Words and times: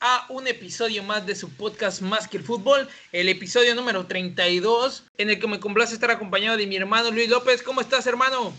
a 0.00 0.26
un 0.28 0.46
episodio 0.46 1.02
más 1.02 1.26
de 1.26 1.34
su 1.34 1.50
podcast 1.54 2.02
Más 2.02 2.28
que 2.28 2.36
el 2.36 2.44
Fútbol, 2.44 2.88
el 3.12 3.28
episodio 3.28 3.74
número 3.74 4.06
32, 4.06 5.04
en 5.16 5.30
el 5.30 5.40
que 5.40 5.48
me 5.48 5.60
complace 5.60 5.94
estar 5.94 6.10
acompañado 6.10 6.56
de 6.56 6.66
mi 6.66 6.76
hermano 6.76 7.10
Luis 7.10 7.28
López. 7.28 7.62
¿Cómo 7.62 7.80
estás, 7.80 8.06
hermano? 8.06 8.52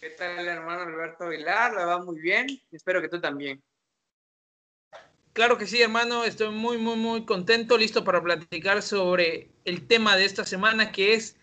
¿Qué 0.00 0.10
tal, 0.10 0.46
hermano 0.46 0.82
Alberto 0.82 1.28
Vilar? 1.28 1.74
La 1.74 1.86
va 1.86 2.04
muy 2.04 2.20
bien. 2.20 2.46
Espero 2.70 3.00
que 3.00 3.08
tú 3.08 3.20
también. 3.20 3.62
Claro 5.32 5.56
que 5.56 5.66
sí, 5.66 5.80
hermano. 5.80 6.24
Estoy 6.24 6.50
muy, 6.50 6.76
muy, 6.78 6.96
muy 6.96 7.24
contento, 7.24 7.78
listo 7.78 8.04
para 8.04 8.22
platicar 8.22 8.82
sobre 8.82 9.50
el 9.64 9.86
tema 9.86 10.16
de 10.16 10.24
esta 10.24 10.44
semana, 10.44 10.92
que 10.92 11.14
es 11.14 11.36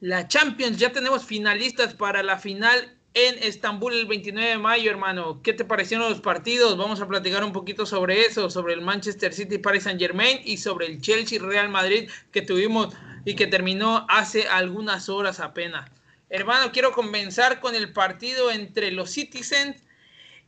la 0.00 0.26
Champions. 0.26 0.78
Ya 0.78 0.92
tenemos 0.92 1.24
finalistas 1.24 1.94
para 1.94 2.22
la 2.22 2.38
final 2.38 2.96
en 3.14 3.42
Estambul 3.42 3.94
el 3.94 4.06
29 4.06 4.50
de 4.50 4.58
mayo, 4.58 4.90
hermano. 4.90 5.40
¿Qué 5.42 5.52
te 5.52 5.64
parecieron 5.64 6.08
los 6.08 6.20
partidos? 6.20 6.76
Vamos 6.76 7.00
a 7.00 7.08
platicar 7.08 7.42
un 7.42 7.52
poquito 7.52 7.84
sobre 7.86 8.20
eso, 8.22 8.50
sobre 8.50 8.74
el 8.74 8.82
Manchester 8.82 9.32
City 9.32 9.58
Paris 9.58 9.84
Saint 9.84 10.00
Germain 10.00 10.40
y 10.44 10.58
sobre 10.58 10.86
el 10.86 11.00
Chelsea 11.00 11.40
Real 11.40 11.68
Madrid 11.68 12.08
que 12.30 12.42
tuvimos 12.42 12.94
y 13.24 13.34
que 13.34 13.46
terminó 13.46 14.06
hace 14.08 14.46
algunas 14.48 15.08
horas 15.08 15.40
apenas. 15.40 15.90
Hermano, 16.28 16.70
quiero 16.70 16.92
comenzar 16.92 17.60
con 17.60 17.74
el 17.74 17.92
partido 17.92 18.52
entre 18.52 18.92
los 18.92 19.10
Citizens 19.10 19.82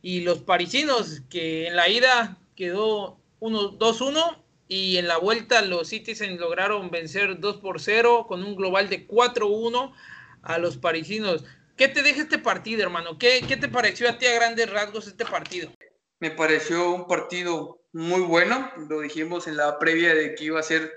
y 0.01 0.21
los 0.21 0.39
parisinos, 0.39 1.21
que 1.29 1.67
en 1.67 1.75
la 1.75 1.89
ida 1.89 2.37
quedó 2.55 3.17
2-1 3.41 4.37
y 4.69 4.97
en 4.97 5.09
la 5.09 5.17
vuelta 5.17 5.61
los 5.61 5.89
Citizens 5.89 6.39
lograron 6.39 6.89
vencer 6.89 7.39
2 7.39 7.57
por 7.57 7.81
0 7.81 8.25
con 8.27 8.43
un 8.43 8.55
global 8.55 8.89
de 8.89 9.05
4-1 9.05 9.91
a 10.41 10.57
los 10.57 10.77
parisinos. 10.77 11.43
¿Qué 11.75 11.87
te 11.87 12.03
deja 12.03 12.21
este 12.21 12.37
partido, 12.37 12.83
hermano? 12.83 13.17
¿Qué, 13.17 13.41
te 13.41 13.67
pareció 13.67 14.09
a 14.09 14.17
ti 14.17 14.27
a 14.27 14.35
grandes 14.35 14.69
rasgos 14.69 15.07
este 15.07 15.25
partido? 15.25 15.71
Me 16.19 16.29
pareció 16.31 16.91
un 16.91 17.07
partido 17.07 17.81
muy 17.91 18.21
bueno. 18.21 18.71
Lo 18.89 18.99
dijimos 18.99 19.47
en 19.47 19.57
la 19.57 19.79
previa 19.79 20.13
de 20.13 20.35
que 20.35 20.45
iba 20.45 20.59
a 20.59 20.63
ser 20.63 20.93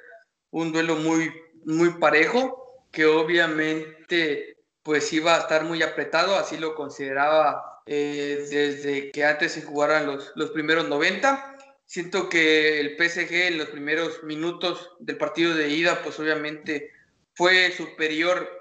un 0.50 0.72
duelo 0.72 0.96
muy, 0.96 1.32
muy 1.64 1.90
parejo, 1.98 2.84
que 2.92 3.06
obviamente 3.06 4.56
pues 4.82 5.12
iba 5.12 5.34
a 5.34 5.40
estar 5.40 5.64
muy 5.64 5.82
apretado, 5.82 6.36
así 6.36 6.58
lo 6.58 6.76
consideraba 6.76 7.82
eh, 7.86 8.46
desde 8.48 9.10
que 9.10 9.24
antes 9.24 9.52
se 9.52 9.62
jugaran 9.62 10.06
los, 10.06 10.32
los 10.36 10.50
primeros 10.50 10.88
90. 10.88 11.56
Siento 11.86 12.28
que 12.28 12.80
el 12.80 12.96
PSG 12.96 13.32
en 13.32 13.58
los 13.58 13.68
primeros 13.68 14.22
minutos 14.24 14.90
del 15.00 15.16
partido 15.16 15.54
de 15.54 15.70
ida, 15.70 16.02
pues 16.02 16.20
obviamente 16.20 16.92
fue 17.34 17.72
superior 17.72 18.55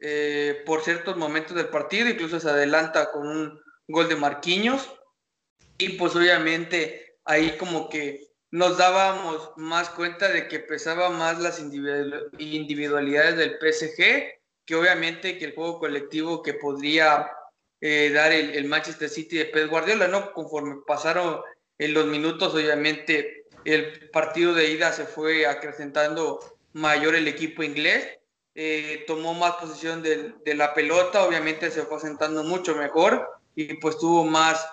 eh, 0.00 0.62
por 0.66 0.82
ciertos 0.82 1.16
momentos 1.16 1.56
del 1.56 1.68
partido, 1.68 2.08
incluso 2.08 2.38
se 2.38 2.50
adelanta 2.50 3.10
con 3.12 3.26
un 3.26 3.60
gol 3.88 4.08
de 4.08 4.16
Marquinhos 4.16 4.90
y 5.78 5.90
pues 5.90 6.14
obviamente 6.16 7.18
ahí 7.24 7.56
como 7.56 7.88
que 7.88 8.28
nos 8.50 8.78
dábamos 8.78 9.52
más 9.56 9.90
cuenta 9.90 10.28
de 10.28 10.48
que 10.48 10.60
pesaba 10.60 11.10
más 11.10 11.40
las 11.40 11.60
individualidades 11.60 13.36
del 13.36 13.58
PSG 13.58 14.36
que 14.66 14.74
obviamente 14.74 15.38
que 15.38 15.46
el 15.46 15.54
juego 15.54 15.78
colectivo 15.78 16.42
que 16.42 16.54
podría 16.54 17.30
eh, 17.80 18.10
dar 18.12 18.32
el, 18.32 18.64
Manchester 18.66 19.08
City 19.08 19.38
de 19.38 19.44
Pep 19.46 19.70
Guardiola, 19.70 20.08
¿no? 20.08 20.32
Conforme 20.32 20.76
pasaron 20.86 21.40
en 21.78 21.94
los 21.94 22.06
minutos, 22.06 22.54
obviamente 22.54 23.44
el 23.64 24.10
partido 24.10 24.54
de 24.54 24.70
ida 24.70 24.92
se 24.92 25.04
fue 25.04 25.46
acrecentando 25.46 26.40
mayor 26.72 27.14
el 27.14 27.28
equipo 27.28 27.62
inglés 27.62 28.15
eh, 28.58 29.04
tomó 29.06 29.34
más 29.34 29.56
posición 29.56 30.02
de, 30.02 30.32
la 30.54 30.72
pelota, 30.72 31.24
obviamente 31.24 31.70
se 31.70 31.82
fue 31.82 32.00
sentando 32.00 32.42
mucho 32.42 32.74
mejor 32.74 33.28
y 33.54 33.74
pues 33.74 33.98
tuvo 33.98 34.24
más, 34.24 34.66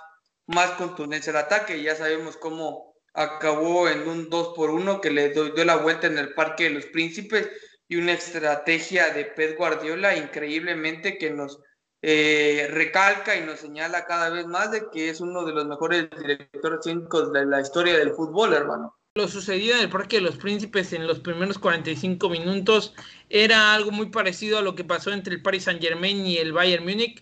más 0.47 0.71
contundencia 0.71 1.31
el 1.31 1.35
ataque. 1.35 1.83
Ya 1.83 1.93
sabemos 1.93 2.37
cómo 2.37 2.95
acabó 3.13 3.89
en 3.89 4.07
un 4.07 4.29
2 4.29 4.53
por 4.55 4.69
1 4.69 5.01
que 5.01 5.11
le 5.11 5.31
dio, 5.31 5.51
la 5.65 5.75
vuelta 5.75 6.07
en 6.07 6.17
el 6.17 6.33
Parque 6.33 6.63
de 6.63 6.69
los 6.69 6.85
Príncipes 6.85 7.49
y 7.89 7.97
una 7.97 8.13
estrategia 8.13 9.09
de 9.09 9.25
Pep 9.25 9.57
Guardiola 9.57 10.15
increíblemente 10.15 11.17
que 11.17 11.31
nos 11.31 11.59
eh, 12.01 12.69
recalca 12.71 13.35
y 13.35 13.41
nos 13.41 13.59
señala 13.59 14.05
cada 14.05 14.29
vez 14.29 14.47
más 14.47 14.71
de 14.71 14.89
que 14.91 15.09
es 15.09 15.19
uno 15.19 15.43
de 15.43 15.51
los 15.51 15.65
mejores 15.65 16.09
directores 16.17 16.79
técnicos 16.79 17.33
de 17.33 17.45
la 17.45 17.59
historia 17.59 17.97
del 17.97 18.13
fútbol, 18.13 18.53
hermano. 18.53 18.97
Lo 19.15 19.27
sucedido 19.27 19.75
en 19.75 19.81
el 19.81 19.89
Parque 19.91 20.15
de 20.15 20.23
los 20.23 20.37
Príncipes 20.37 20.91
en 20.91 21.05
los 21.05 21.19
primeros 21.19 21.59
45 21.59 22.29
minutos 22.29 22.95
era 23.29 23.75
algo 23.75 23.91
muy 23.91 24.07
parecido 24.07 24.57
a 24.57 24.63
lo 24.63 24.73
que 24.73 24.83
pasó 24.83 25.11
entre 25.11 25.35
el 25.35 25.43
Paris 25.43 25.65
Saint 25.65 25.79
Germain 25.79 26.25
y 26.25 26.37
el 26.37 26.51
Bayern 26.51 26.83
Múnich. 26.83 27.21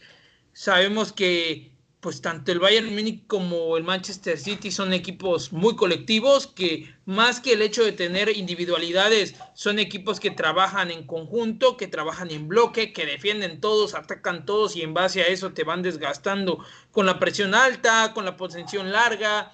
Sabemos 0.54 1.12
que 1.12 1.70
pues 2.00 2.22
tanto 2.22 2.54
el 2.54 2.60
Bayern 2.60 2.96
Múnich 2.96 3.28
como 3.28 3.76
el 3.76 3.84
Manchester 3.84 4.38
City 4.38 4.72
son 4.72 4.94
equipos 4.94 5.52
muy 5.52 5.76
colectivos 5.76 6.48
que 6.48 6.96
más 7.04 7.42
que 7.42 7.52
el 7.52 7.62
hecho 7.62 7.84
de 7.84 7.92
tener 7.92 8.30
individualidades 8.30 9.36
son 9.54 9.78
equipos 9.78 10.22
que 10.22 10.32
trabajan 10.32 10.92
en 10.92 11.06
conjunto, 11.06 11.76
que 11.76 11.90
trabajan 11.90 12.32
en 12.32 12.48
bloque, 12.48 12.94
que 12.94 13.06
defienden 13.06 13.60
todos, 13.60 13.96
atacan 13.96 14.46
todos 14.46 14.78
y 14.78 14.82
en 14.82 14.94
base 14.94 15.24
a 15.24 15.28
eso 15.28 15.52
te 15.52 15.66
van 15.66 15.82
desgastando 15.82 16.64
con 16.92 17.06
la 17.06 17.20
presión 17.20 17.54
alta, 17.54 18.14
con 18.14 18.24
la 18.24 18.38
posición 18.38 18.94
larga. 18.94 19.52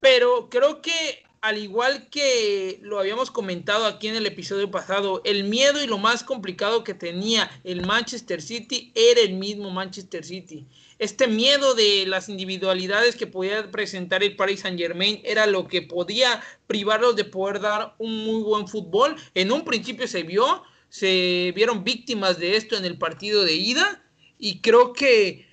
Pero 0.00 0.48
creo 0.48 0.80
que 0.80 1.25
al 1.46 1.58
igual 1.58 2.08
que 2.10 2.80
lo 2.82 2.98
habíamos 2.98 3.30
comentado 3.30 3.86
aquí 3.86 4.08
en 4.08 4.16
el 4.16 4.26
episodio 4.26 4.68
pasado, 4.68 5.22
el 5.24 5.44
miedo 5.44 5.80
y 5.80 5.86
lo 5.86 5.96
más 5.96 6.24
complicado 6.24 6.82
que 6.82 6.92
tenía 6.92 7.48
el 7.62 7.86
Manchester 7.86 8.42
City 8.42 8.90
era 8.96 9.20
el 9.20 9.34
mismo 9.34 9.70
Manchester 9.70 10.24
City. 10.24 10.66
Este 10.98 11.28
miedo 11.28 11.74
de 11.76 12.04
las 12.08 12.28
individualidades 12.28 13.14
que 13.14 13.28
podía 13.28 13.70
presentar 13.70 14.24
el 14.24 14.34
Paris 14.34 14.62
Saint 14.62 14.76
Germain 14.76 15.20
era 15.22 15.46
lo 15.46 15.68
que 15.68 15.82
podía 15.82 16.42
privarlos 16.66 17.14
de 17.14 17.24
poder 17.24 17.60
dar 17.60 17.94
un 17.98 18.24
muy 18.24 18.42
buen 18.42 18.66
fútbol. 18.66 19.14
En 19.34 19.52
un 19.52 19.64
principio 19.64 20.08
se 20.08 20.24
vio, 20.24 20.64
se 20.88 21.52
vieron 21.54 21.84
víctimas 21.84 22.40
de 22.40 22.56
esto 22.56 22.76
en 22.76 22.84
el 22.84 22.98
partido 22.98 23.44
de 23.44 23.54
ida 23.54 24.02
y 24.36 24.58
creo 24.62 24.92
que 24.92 25.46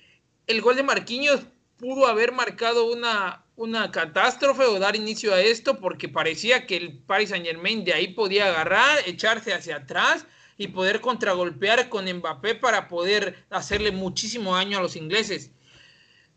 el 0.48 0.60
gol 0.60 0.74
de 0.74 0.82
Marquinhos 0.82 1.42
pudo 1.76 2.08
haber 2.08 2.32
marcado 2.32 2.90
una, 2.90 3.43
una 3.56 3.90
catástrofe 3.90 4.64
o 4.64 4.78
dar 4.78 4.96
inicio 4.96 5.32
a 5.32 5.40
esto 5.40 5.78
porque 5.78 6.08
parecía 6.08 6.66
que 6.66 6.76
el 6.76 6.98
Paris 6.98 7.30
Saint 7.30 7.46
Germain 7.46 7.84
de 7.84 7.94
ahí 7.94 8.08
podía 8.08 8.48
agarrar, 8.48 8.98
echarse 9.06 9.52
hacia 9.52 9.76
atrás 9.76 10.26
y 10.56 10.68
poder 10.68 11.00
contragolpear 11.00 11.88
con 11.88 12.12
Mbappé 12.12 12.56
para 12.56 12.88
poder 12.88 13.44
hacerle 13.50 13.92
muchísimo 13.92 14.54
daño 14.54 14.78
a 14.78 14.82
los 14.82 14.96
ingleses. 14.96 15.50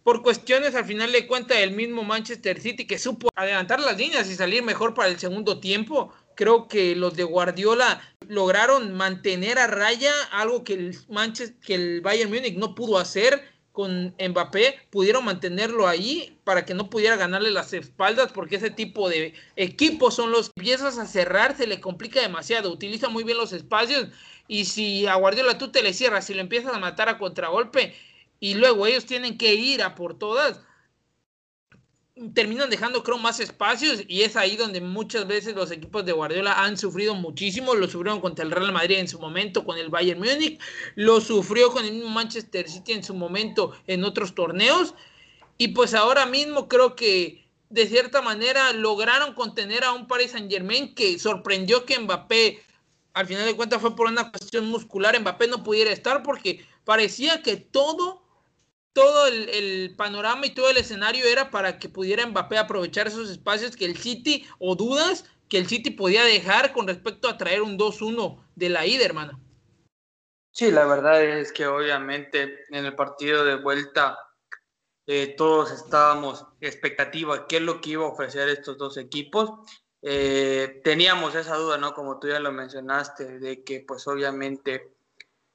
Por 0.04 0.22
cuestiones 0.22 0.74
al 0.76 0.86
final 0.86 1.12
de 1.12 1.28
cuentas 1.28 1.58
del 1.58 1.72
mismo 1.72 2.04
Manchester 2.04 2.62
City 2.62 2.88
que 2.88 2.98
supo 2.98 3.30
adelantar 3.36 3.80
las 3.80 3.98
líneas 3.98 4.30
y 4.30 4.36
salir 4.36 4.64
mejor 4.64 4.94
para 4.94 5.10
el 5.10 5.20
segundo 5.20 5.60
tiempo, 5.60 6.14
creo 6.36 6.68
que 6.68 6.96
los 6.96 7.16
de 7.16 7.24
Guardiola 7.24 8.02
lograron 8.28 8.94
mantener 8.94 9.60
a 9.60 9.68
raya 9.68 10.14
algo 10.32 10.64
que 10.64 10.74
el 10.74 10.98
Manchester, 11.10 11.60
que 11.60 11.76
el 11.76 12.02
Bayern 12.02 12.32
Múnich 12.32 12.56
no 12.56 12.74
pudo 12.74 12.98
hacer 13.00 13.57
con 13.78 14.16
Mbappé 14.20 14.80
pudieron 14.90 15.24
mantenerlo 15.24 15.88
ahí 15.88 16.36
para 16.44 16.66
que 16.66 16.74
no 16.74 16.90
pudiera 16.90 17.16
ganarle 17.16 17.52
las 17.52 17.74
espaldas 17.74 18.32
porque 18.32 18.56
ese 18.56 18.72
tipo 18.72 19.08
de 19.08 19.36
equipos 19.56 20.16
son 20.16 20.32
los 20.32 20.48
que 20.48 20.62
empiezas 20.62 20.98
a 20.98 21.06
cerrar 21.06 21.56
se 21.56 21.68
le 21.68 21.80
complica 21.80 22.20
demasiado, 22.20 22.72
utiliza 22.72 23.08
muy 23.08 23.24
bien 23.24 23.38
los 23.38 23.54
espacios 23.54 24.08
y 24.48 24.66
si 24.66 25.06
a 25.06 25.14
Guardiola 25.14 25.60
tú 25.60 25.68
te 25.68 25.84
le 25.84 25.94
cierras, 25.94 26.26
si 26.26 26.34
lo 26.34 26.42
empiezas 26.42 26.74
a 26.74 26.80
matar 26.80 27.08
a 27.08 27.20
contragolpe 27.20 27.94
y 28.40 28.56
luego 28.56 28.88
ellos 28.88 29.06
tienen 29.06 29.38
que 29.38 29.54
ir 29.54 29.84
a 29.84 29.94
por 29.94 30.18
todas, 30.18 30.60
terminan 32.34 32.70
dejando, 32.70 33.04
creo, 33.04 33.18
más 33.18 33.40
espacios 33.40 34.04
y 34.08 34.22
es 34.22 34.36
ahí 34.36 34.56
donde 34.56 34.82
muchas 34.82 35.28
veces 35.28 35.56
los 35.56 35.72
equipos 35.72 36.06
de 36.06 36.12
Guardiola 36.12 36.64
han 36.64 36.78
sufrido 36.78 37.16
muchísimo. 37.16 37.76
Lo 37.76 37.88
sufrieron 37.88 38.22
contra 38.22 38.46
el 38.46 38.52
Real 38.52 38.72
Madrid 38.72 38.98
en 38.98 39.08
su 39.08 39.20
momento, 39.20 39.64
con 39.64 39.78
el 39.78 39.90
Bayern 39.90 40.20
Múnich, 40.20 40.60
lo 40.96 41.22
sufrió 41.22 41.72
con 41.72 41.86
el 41.86 41.94
mismo 41.94 42.10
Manchester 42.10 42.70
City 42.70 42.94
en 42.94 43.04
su 43.04 43.14
momento 43.14 43.74
en 43.88 44.04
otros 44.04 44.36
torneos. 44.36 44.94
Y 45.58 45.70
pues 45.70 45.94
ahora 45.94 46.26
mismo 46.26 46.68
creo 46.68 46.96
que 46.96 47.48
de 47.70 47.88
cierta 47.88 48.22
manera 48.22 48.72
lograron 48.74 49.34
contener 49.34 49.84
a 49.84 49.92
un 49.92 50.08
Paris 50.08 50.32
Saint 50.32 50.52
Germain 50.52 50.94
que 50.96 51.20
sorprendió 51.20 51.86
que 51.86 52.00
Mbappé, 52.00 52.62
al 53.14 53.26
final 53.26 53.46
de 53.46 53.56
cuentas 53.56 53.82
fue 53.82 53.96
por 53.96 54.08
una 54.08 54.32
cuestión 54.32 54.68
muscular, 54.68 55.20
Mbappé 55.20 55.48
no 55.48 55.64
pudiera 55.64 55.92
estar 55.92 56.24
porque 56.24 56.66
parecía 56.86 57.42
que 57.42 57.58
todo 57.58 58.27
todo 58.98 59.28
el, 59.28 59.94
panorama 59.96 60.48
y 60.48 60.56
todo 60.56 60.72
el 60.72 60.78
escenario 60.78 61.24
era 61.24 61.52
para 61.52 61.78
que 61.78 61.88
pudiera 61.88 62.26
Mbappé 62.26 62.58
aprovechar 62.58 63.06
esos 63.06 63.30
espacios 63.30 63.76
que 63.76 63.86
el 63.86 63.96
City 63.96 64.48
o 64.58 64.76
dudas 64.76 65.24
que 65.50 65.60
el 65.60 65.68
City 65.68 65.92
podía 65.92 66.24
dejar 66.24 66.74
con 66.74 66.88
respecto 66.88 67.30
a 67.30 67.38
traer 67.38 67.62
un 67.62 67.78
2-1 67.78 68.44
de 68.56 68.70
la 68.70 68.88
ida, 68.88 69.06
hermano. 69.06 69.40
Sí, 70.52 70.72
la 70.72 70.86
verdad 70.88 71.24
es 71.24 71.52
que 71.52 71.68
obviamente 71.68 72.66
en 72.72 72.86
el 72.86 72.96
partido 72.96 73.46
de 73.46 73.58
vuelta 73.58 74.18
eh, 75.06 75.36
todos 75.38 75.72
estábamos 75.72 76.48
expectativa 76.60 77.46
qué 77.46 77.58
es 77.58 77.62
lo 77.62 77.80
que 77.80 77.92
iba 77.92 78.04
a 78.04 78.10
ofrecer 78.10 78.50
estos 78.50 78.80
dos 78.80 78.98
equipos. 78.98 79.52
Eh, 80.02 80.82
teníamos 80.84 81.36
esa 81.36 81.56
duda, 81.56 81.78
¿no? 81.78 81.94
Como 81.94 82.18
tú 82.18 82.30
ya 82.30 82.40
lo 82.40 82.52
mencionaste, 82.52 83.38
de 83.38 83.64
que 83.64 83.82
pues 83.88 84.08
obviamente, 84.08 84.96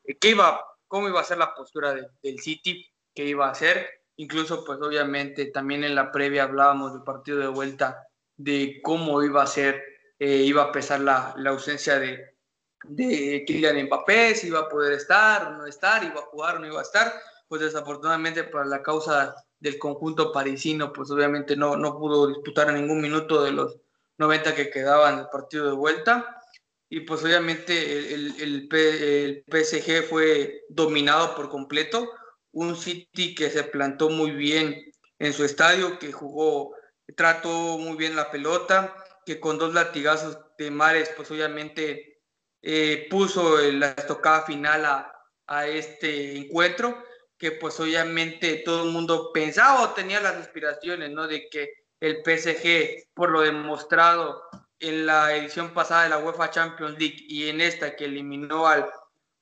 eh, 0.04 0.16
¿qué 0.16 0.28
iba, 0.28 0.64
¿cómo 0.86 1.08
iba 1.08 1.20
a 1.20 1.24
ser 1.24 1.38
la 1.38 1.52
postura 1.52 1.92
del 1.92 2.38
City? 2.38 2.91
¿Qué 3.14 3.25
iba 3.25 3.47
a 3.47 3.50
hacer? 3.50 3.88
Incluso 4.17 4.64
pues 4.64 4.79
obviamente 4.81 5.47
también 5.47 5.85
en 5.85 5.94
la 5.94 6.12
previa 6.12 6.44
hablábamos 6.44 6.93
del 6.93 7.03
partido 7.03 7.38
de 7.38 7.49
vuelta, 7.49 8.06
de 8.37 8.81
cómo 8.82 9.23
iba 9.23 9.43
a 9.43 9.47
ser, 9.47 9.82
iba 10.19 10.64
a 10.64 10.73
pesar 10.73 11.00
la, 11.00 11.35
la 11.37 11.50
ausencia 11.50 11.99
de, 11.99 12.37
de 12.85 13.44
Kylian 13.47 13.87
Mbappé, 13.87 14.35
si 14.35 14.49
iba 14.49 14.61
a 14.61 14.69
poder 14.69 14.94
estar 14.94 15.47
o 15.47 15.50
no 15.53 15.67
estar, 15.67 16.05
iba 16.05 16.20
a 16.20 16.26
jugar 16.26 16.56
o 16.56 16.59
no 16.59 16.67
iba 16.67 16.81
a 16.81 16.82
estar 16.82 17.12
pues 17.53 17.61
desafortunadamente 17.61 18.44
para 18.44 18.64
la 18.64 18.82
causa 18.82 19.35
del 19.61 19.79
conjunto 19.79 20.32
parisino, 20.32 20.91
pues 20.91 21.11
obviamente 21.11 21.55
no, 21.55 21.76
no 21.76 21.99
pudo 21.99 22.26
disputar 22.26 22.73
ningún 22.73 23.03
minuto 23.03 23.44
de 23.44 23.53
los 23.53 23.76
90 24.17 24.55
que 24.55 24.70
quedaban 24.70 25.19
del 25.19 25.29
partido 25.29 25.67
de 25.67 25.73
vuelta. 25.73 26.41
Y 26.88 27.00
pues 27.00 27.23
obviamente 27.23 28.14
el, 28.14 28.41
el, 28.41 28.69
el, 28.70 29.44
PSG 29.47 30.09
fue 30.09 30.62
dominado 30.70 31.35
por 31.35 31.50
completo. 31.50 32.11
Un 32.52 32.76
City 32.76 33.34
que 33.34 33.50
se 33.50 33.64
plantó 33.64 34.08
muy 34.08 34.31
bien 34.31 34.93
en 35.19 35.32
su 35.32 35.44
estadio, 35.44 35.99
que 35.99 36.12
jugó, 36.12 36.75
trató 37.16 37.78
muy 37.78 37.96
bien 37.96 38.16
la 38.16 38.31
pelota, 38.31 38.94
que 39.25 39.40
con 39.40 39.58
dos 39.58 39.75
latigazos 39.75 40.38
de 40.58 40.70
Mares, 40.70 41.10
pues 41.16 41.31
obviamente 41.31 42.22
eh, 42.62 43.06
puso 43.10 43.58
la 43.58 43.88
estocada 43.90 44.43
final 44.43 44.84
a, 44.84 45.12
a 45.46 45.66
este 45.66 46.37
encuentro 46.37 47.02
que 47.43 47.50
pues 47.50 47.81
obviamente 47.81 48.62
todo 48.64 48.84
el 48.84 48.93
mundo 48.93 49.32
pensaba 49.32 49.82
o 49.82 49.94
tenía 49.94 50.20
las 50.20 50.37
aspiraciones, 50.37 51.10
¿no? 51.10 51.26
De 51.26 51.49
que 51.49 51.72
el 51.99 52.22
PSG, 52.22 53.12
por 53.14 53.31
lo 53.31 53.40
demostrado 53.40 54.44
en 54.78 55.06
la 55.06 55.34
edición 55.34 55.75
pasada 55.75 56.04
de 56.04 56.10
la 56.10 56.19
UEFA 56.19 56.50
Champions 56.50 56.96
League 57.00 57.16
y 57.26 57.49
en 57.49 57.60
esta 57.60 57.96
que 57.96 58.04
eliminó 58.04 58.69
al, 58.69 58.88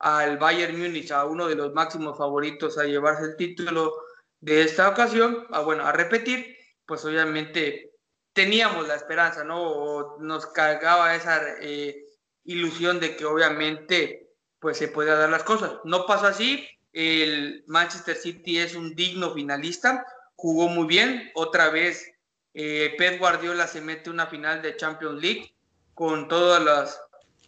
al 0.01 0.39
Bayern 0.39 0.79
Múnich, 0.79 1.11
a 1.13 1.27
uno 1.27 1.47
de 1.47 1.55
los 1.55 1.73
máximos 1.75 2.17
favoritos 2.17 2.79
a 2.79 2.85
llevarse 2.85 3.25
el 3.25 3.37
título 3.37 3.95
de 4.41 4.63
esta 4.63 4.89
ocasión, 4.89 5.47
a, 5.51 5.61
bueno, 5.61 5.85
a 5.85 5.93
repetir, 5.93 6.57
pues 6.87 7.05
obviamente 7.05 7.93
teníamos 8.33 8.89
la 8.89 8.95
esperanza, 8.95 9.45
¿no? 9.45 10.17
Nos 10.19 10.47
cargaba 10.47 11.15
esa 11.15 11.43
eh, 11.61 12.03
ilusión 12.45 12.99
de 12.99 13.15
que 13.15 13.27
obviamente 13.27 14.29
pues 14.59 14.79
se 14.79 14.89
podía 14.89 15.15
dar 15.15 15.31
las 15.31 15.43
cosas. 15.43 15.73
No 15.85 16.07
pasó 16.07 16.27
así, 16.27 16.67
el 16.93 17.63
Manchester 17.67 18.17
City 18.17 18.59
es 18.59 18.75
un 18.75 18.95
digno 18.95 19.33
finalista, 19.35 20.07
jugó 20.35 20.69
muy 20.69 20.87
bien, 20.87 21.31
otra 21.35 21.69
vez 21.69 22.11
eh, 22.55 22.95
Pep 22.97 23.19
Guardiola 23.19 23.67
se 23.67 23.83
mete 23.83 24.09
una 24.09 24.27
final 24.27 24.63
de 24.63 24.77
Champions 24.77 25.21
League 25.21 25.55
con 25.93 26.29
todos 26.29 26.63
los, 26.63 26.99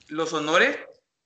los 0.08 0.32
honores, 0.34 0.76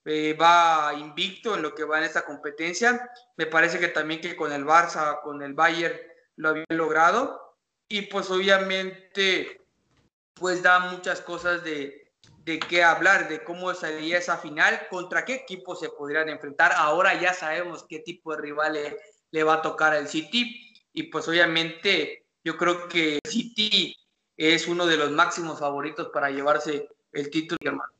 eh, 0.07 0.33
va 0.33 0.93
invicto 0.97 1.55
en 1.55 1.61
lo 1.61 1.75
que 1.75 1.83
va 1.83 1.97
en 1.97 2.05
esta 2.05 2.23
competencia, 2.23 3.11
me 3.35 3.45
parece 3.45 3.77
que 3.77 3.89
también 3.89 4.21
que 4.21 4.37
con 4.37 4.53
el 4.53 4.65
Barça, 4.65 5.21
con 5.21 5.41
el 5.41 5.53
Bayern 5.53 5.99
lo 6.37 6.49
había 6.49 6.65
logrado 6.69 7.57
y 7.89 8.03
pues 8.03 8.31
obviamente 8.31 9.61
pues 10.33 10.63
da 10.63 10.79
muchas 10.79 11.19
cosas 11.19 11.61
de, 11.63 12.07
de 12.47 12.59
qué 12.59 12.81
hablar, 12.81 13.27
de 13.27 13.43
cómo 13.43 13.73
sería 13.73 14.19
esa 14.19 14.37
final, 14.37 14.87
contra 14.89 15.25
qué 15.25 15.35
equipos 15.35 15.81
se 15.81 15.89
podrían 15.89 16.29
enfrentar. 16.29 16.71
Ahora 16.73 17.19
ya 17.19 17.33
sabemos 17.33 17.85
qué 17.89 17.99
tipo 17.99 18.33
de 18.33 18.41
rival 18.41 18.97
le, 19.31 19.43
va 19.43 19.55
a 19.55 19.61
tocar 19.61 19.91
al 19.91 20.07
City 20.07 20.73
y 20.93 21.03
pues 21.03 21.27
obviamente 21.27 22.23
yo 22.45 22.55
creo 22.55 22.87
que 22.87 23.19
City 23.27 23.93
es 24.37 24.65
uno 24.69 24.85
de 24.85 24.95
los 24.95 25.11
máximos 25.11 25.59
favoritos 25.59 26.07
para 26.13 26.29
llevarse 26.29 26.87
el 27.11 27.29
título, 27.29 27.57
hermano. 27.65 27.96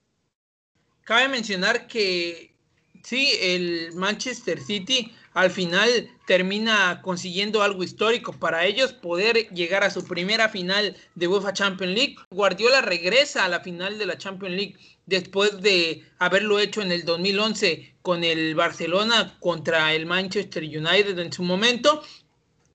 Cabe 1.07 1.29
mencionar 1.29 1.87
que 1.87 2.53
sí, 3.01 3.31
el 3.39 3.93
Manchester 3.93 4.59
City 4.61 5.09
al 5.33 5.49
final 5.49 5.89
termina 6.25 7.01
consiguiendo 7.01 7.63
algo 7.63 7.81
histórico 7.81 8.33
para 8.33 8.65
ellos, 8.65 8.91
poder 8.91 9.47
llegar 9.53 9.85
a 9.85 9.89
su 9.89 10.03
primera 10.03 10.49
final 10.49 10.97
de 11.15 11.29
UEFA 11.29 11.53
Champions 11.53 11.93
League. 11.95 12.15
Guardiola 12.29 12.81
regresa 12.81 13.45
a 13.45 13.47
la 13.47 13.61
final 13.61 13.97
de 13.97 14.05
la 14.05 14.17
Champions 14.17 14.55
League 14.57 14.75
después 15.05 15.61
de 15.61 16.03
haberlo 16.19 16.59
hecho 16.59 16.81
en 16.81 16.91
el 16.91 17.05
2011 17.05 17.95
con 18.01 18.25
el 18.25 18.53
Barcelona 18.55 19.37
contra 19.39 19.93
el 19.93 20.07
Manchester 20.07 20.61
United 20.61 21.17
en 21.19 21.31
su 21.31 21.41
momento. 21.41 22.03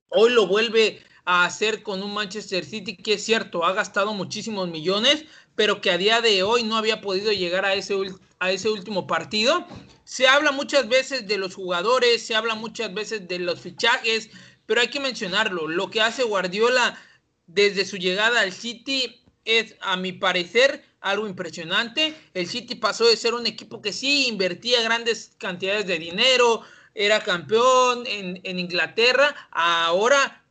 Hoy 0.08 0.32
lo 0.32 0.46
vuelve 0.46 1.02
a 1.26 1.44
hacer 1.44 1.82
con 1.82 2.02
un 2.02 2.14
Manchester 2.14 2.64
City 2.64 2.96
que 2.96 3.14
es 3.14 3.24
cierto, 3.24 3.64
ha 3.64 3.72
gastado 3.72 4.14
muchísimos 4.14 4.68
millones, 4.68 5.24
pero 5.54 5.80
que 5.80 5.90
a 5.90 5.98
día 5.98 6.20
de 6.20 6.42
hoy 6.42 6.62
no 6.62 6.76
había 6.76 7.00
podido 7.00 7.32
llegar 7.32 7.64
a 7.64 7.74
ese, 7.74 7.96
a 8.38 8.50
ese 8.50 8.70
último 8.70 9.06
partido 9.06 9.66
se 10.04 10.26
habla 10.26 10.52
muchas 10.52 10.88
veces 10.88 11.26
de 11.26 11.38
los 11.38 11.54
jugadores, 11.54 12.26
se 12.26 12.34
habla 12.34 12.54
muchas 12.54 12.92
veces 12.92 13.26
de 13.28 13.38
los 13.38 13.60
fichajes, 13.60 14.30
pero 14.66 14.80
hay 14.80 14.88
que 14.88 15.00
mencionarlo. 15.00 15.68
Lo 15.68 15.90
que 15.90 16.00
hace 16.00 16.22
Guardiola 16.22 16.98
desde 17.46 17.84
su 17.84 17.96
llegada 17.96 18.40
al 18.40 18.52
City 18.52 19.22
es, 19.44 19.74
a 19.80 19.96
mi 19.96 20.12
parecer, 20.12 20.84
algo 21.00 21.26
impresionante. 21.26 22.14
El 22.34 22.46
City 22.46 22.74
pasó 22.74 23.06
de 23.06 23.16
ser 23.16 23.34
un 23.34 23.46
equipo 23.46 23.80
que 23.80 23.92
sí 23.92 24.28
invertía 24.28 24.82
grandes 24.82 25.32
cantidades 25.38 25.86
de 25.86 25.98
dinero, 25.98 26.62
era 26.94 27.20
campeón 27.20 28.04
en, 28.06 28.38
en 28.44 28.58
Inglaterra, 28.58 29.34
ahora 29.50 30.44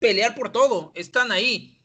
pelear 0.00 0.34
por 0.34 0.50
todo, 0.50 0.90
están 0.94 1.30
ahí. 1.30 1.75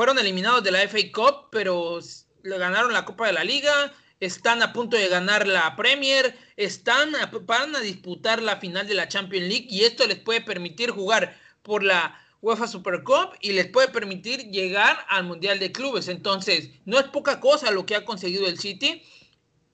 Fueron 0.00 0.18
eliminados 0.18 0.64
de 0.64 0.70
la 0.70 0.80
FA 0.88 0.96
Cup, 1.12 1.48
pero 1.52 2.00
le 2.42 2.56
ganaron 2.56 2.94
la 2.94 3.04
Copa 3.04 3.26
de 3.26 3.34
la 3.34 3.44
Liga, 3.44 3.92
están 4.18 4.62
a 4.62 4.72
punto 4.72 4.96
de 4.96 5.08
ganar 5.08 5.46
la 5.46 5.76
Premier, 5.76 6.38
están 6.56 7.14
a, 7.16 7.26
van 7.26 7.76
a 7.76 7.80
disputar 7.80 8.40
la 8.40 8.56
final 8.56 8.88
de 8.88 8.94
la 8.94 9.08
Champions 9.08 9.46
League 9.46 9.66
y 9.68 9.84
esto 9.84 10.06
les 10.06 10.18
puede 10.18 10.40
permitir 10.40 10.90
jugar 10.90 11.38
por 11.60 11.82
la 11.82 12.18
UEFA 12.40 12.66
Super 12.66 13.02
Cup 13.02 13.36
y 13.42 13.52
les 13.52 13.66
puede 13.66 13.88
permitir 13.88 14.50
llegar 14.50 15.04
al 15.10 15.24
Mundial 15.24 15.58
de 15.58 15.70
Clubes. 15.70 16.08
Entonces, 16.08 16.70
no 16.86 16.98
es 16.98 17.04
poca 17.08 17.38
cosa 17.38 17.70
lo 17.70 17.84
que 17.84 17.94
ha 17.94 18.06
conseguido 18.06 18.46
el 18.46 18.58
City. 18.58 19.02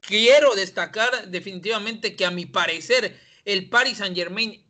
Quiero 0.00 0.56
destacar 0.56 1.28
definitivamente 1.28 2.16
que 2.16 2.26
a 2.26 2.32
mi 2.32 2.46
parecer 2.46 3.16
el 3.44 3.68
Paris 3.68 3.98
Saint 3.98 4.16
Germain, 4.16 4.60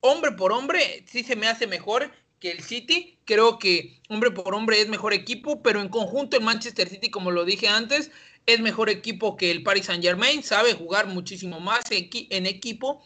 hombre 0.00 0.32
por 0.32 0.50
hombre, 0.50 1.04
sí 1.06 1.22
se 1.22 1.36
me 1.36 1.46
hace 1.46 1.68
mejor 1.68 2.10
que 2.40 2.50
el 2.50 2.62
City. 2.62 3.18
Creo 3.24 3.58
que 3.58 4.00
hombre 4.08 4.30
por 4.30 4.54
hombre 4.54 4.80
es 4.80 4.88
mejor 4.88 5.12
equipo, 5.12 5.62
pero 5.62 5.80
en 5.80 5.88
conjunto 5.88 6.36
el 6.36 6.42
Manchester 6.42 6.88
City, 6.88 7.10
como 7.10 7.30
lo 7.30 7.44
dije 7.44 7.68
antes, 7.68 8.10
es 8.46 8.60
mejor 8.60 8.90
equipo 8.90 9.36
que 9.36 9.50
el 9.50 9.62
Paris 9.62 9.86
Saint 9.86 10.02
Germain, 10.02 10.42
sabe 10.42 10.74
jugar 10.74 11.06
muchísimo 11.06 11.60
más 11.60 11.84
en 11.90 12.46
equipo 12.46 13.04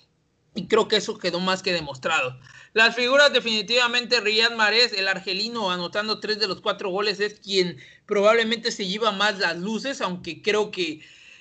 y 0.54 0.68
creo 0.68 0.86
que 0.86 0.96
eso 0.96 1.18
quedó 1.18 1.40
más 1.40 1.62
que 1.62 1.72
demostrado. 1.72 2.38
Las 2.72 2.94
figuras 2.94 3.32
definitivamente 3.32 4.20
Riyad 4.20 4.52
Mahrez, 4.52 4.92
el 4.92 5.08
argelino 5.08 5.70
anotando 5.70 6.20
tres 6.20 6.38
de 6.38 6.46
los 6.46 6.60
cuatro 6.60 6.90
goles, 6.90 7.20
es 7.20 7.40
quien 7.40 7.78
probablemente 8.06 8.70
se 8.70 8.86
lleva 8.86 9.12
más 9.12 9.38
las 9.38 9.56
luces, 9.58 10.00
aunque 10.00 10.42
creo 10.42 10.70
que 10.70 11.00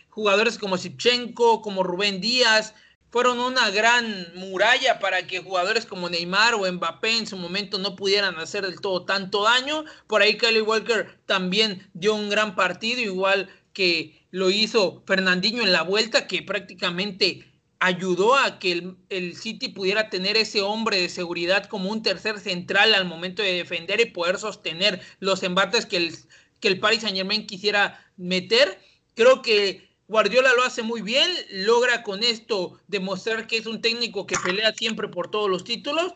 jugadores 0.09 0.57
como 0.57 0.77
Sipchenko, 0.77 1.62
como 1.62 1.83
Rubén 1.83 2.21
Díaz, 2.21 2.73
fueron 3.13 3.39
una 3.39 3.70
gran 3.70 4.34
muralla 4.34 4.98
para 4.98 5.27
que 5.27 5.38
jugadores 5.38 5.86
como 5.86 6.10
Neymar 6.10 6.55
o 6.55 6.70
Mbappé 6.70 7.20
en 7.20 7.27
su 7.27 7.38
momento 7.38 7.77
no 7.77 7.96
pudieran 7.96 8.39
hacer 8.39 8.65
del 8.65 8.82
todo 8.82 9.05
tanto 9.05 9.43
daño. 9.43 9.86
Por 10.08 10.24
ahí 10.24 10.36
Kelly 10.36 10.62
Walker 10.62 11.20
también 11.27 11.88
dio 11.93 12.15
un 12.15 12.32
gran 12.32 12.55
partido, 12.55 13.00
igual 13.01 13.50
que 13.72 14.20
lo 14.32 14.50
hizo 14.50 15.03
Fernandinho 15.05 15.62
en 15.62 15.72
la 15.72 15.84
vuelta, 15.84 16.25
que 16.25 16.41
prácticamente 16.41 17.46
ayudó 17.77 18.36
a 18.36 18.58
que 18.58 18.96
el, 19.10 19.38
City 19.38 19.67
pudiera 19.67 20.10
tener 20.10 20.36
ese 20.36 20.63
hombre 20.63 21.00
de 21.00 21.08
seguridad 21.08 21.65
como 21.65 21.91
un 21.91 22.01
tercer 22.01 22.39
central 22.39 22.96
al 22.96 23.05
momento 23.05 23.43
de 23.43 23.53
defender 23.53 24.01
y 24.01 24.05
poder 24.05 24.39
sostener 24.39 25.00
los 25.20 25.43
embates 25.43 25.86
que 25.86 25.98
el, 25.98 26.15
que 26.60 26.67
el 26.67 26.79
Paris 26.79 27.01
Saint 27.01 27.15
Germain 27.15 27.46
quisiera 27.46 28.03
meter. 28.17 28.82
Creo 29.13 29.43
que 29.43 29.92
Guardiola 30.07 30.53
lo 30.53 30.63
hace 30.63 30.83
muy 30.83 31.01
bien, 31.01 31.29
logra 31.50 32.03
con 32.03 32.24
esto 32.24 32.79
demostrar 32.88 33.48
que 33.48 33.57
es 33.57 33.65
un 33.65 33.81
técnico 33.81 34.25
que 34.27 34.36
pelea 34.43 34.74
siempre 34.74 35.07
por 35.07 35.31
todos 35.31 35.50
los 35.50 35.63
títulos. 35.63 36.13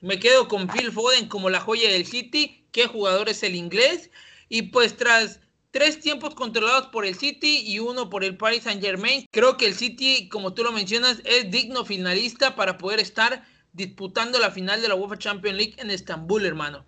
Me 0.00 0.18
quedo 0.18 0.48
con 0.48 0.68
Phil 0.68 0.90
Foden 0.90 1.28
como 1.28 1.50
la 1.50 1.60
joya 1.60 1.90
del 1.90 2.06
City, 2.06 2.64
qué 2.72 2.86
jugador 2.86 3.28
es 3.28 3.42
el 3.42 3.54
inglés. 3.54 4.10
Y 4.48 4.62
pues 4.62 4.96
tras 4.96 5.40
tres 5.70 6.00
tiempos 6.00 6.34
controlados 6.34 6.88
por 6.88 7.06
el 7.06 7.14
City 7.14 7.62
y 7.64 7.78
uno 7.78 8.10
por 8.10 8.24
el 8.24 8.36
Paris 8.36 8.64
Saint 8.64 8.82
Germain. 8.82 9.26
Creo 9.30 9.56
que 9.56 9.66
el 9.66 9.74
City, 9.74 10.28
como 10.28 10.52
tú 10.52 10.64
lo 10.64 10.72
mencionas, 10.72 11.22
es 11.24 11.50
digno 11.50 11.84
finalista 11.84 12.56
para 12.56 12.78
poder 12.78 13.00
estar 13.00 13.44
disputando 13.72 14.38
la 14.38 14.50
final 14.50 14.82
de 14.82 14.88
la 14.88 14.96
UEFA 14.96 15.18
Champions 15.18 15.56
League 15.56 15.74
en 15.78 15.90
Estambul, 15.90 16.44
hermano. 16.44 16.84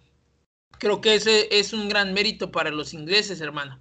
Creo 0.79 1.01
que 1.01 1.15
ese 1.15 1.49
es 1.57 1.73
un 1.73 1.89
gran 1.89 2.13
mérito 2.13 2.51
para 2.51 2.71
los 2.71 2.93
ingleses, 2.93 3.41
hermano. 3.41 3.79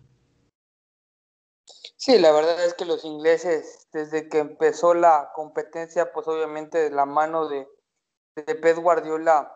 Sí, 2.03 2.17
la 2.17 2.31
verdad 2.31 2.65
es 2.65 2.73
que 2.73 2.85
los 2.85 3.05
ingleses, 3.05 3.87
desde 3.93 4.27
que 4.27 4.39
empezó 4.39 4.95
la 4.95 5.29
competencia, 5.35 6.11
pues 6.11 6.27
obviamente 6.27 6.79
de 6.79 6.89
la 6.89 7.05
mano 7.05 7.47
de, 7.47 7.67
de 8.35 8.55
Pep 8.55 8.79
Guardiola, 8.79 9.55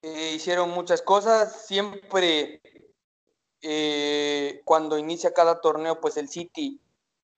eh, 0.00 0.32
hicieron 0.34 0.70
muchas 0.70 1.02
cosas. 1.02 1.66
Siempre 1.66 2.62
eh, 3.60 4.62
cuando 4.64 4.96
inicia 4.96 5.34
cada 5.34 5.60
torneo, 5.60 6.00
pues 6.00 6.16
el 6.16 6.30
City 6.30 6.80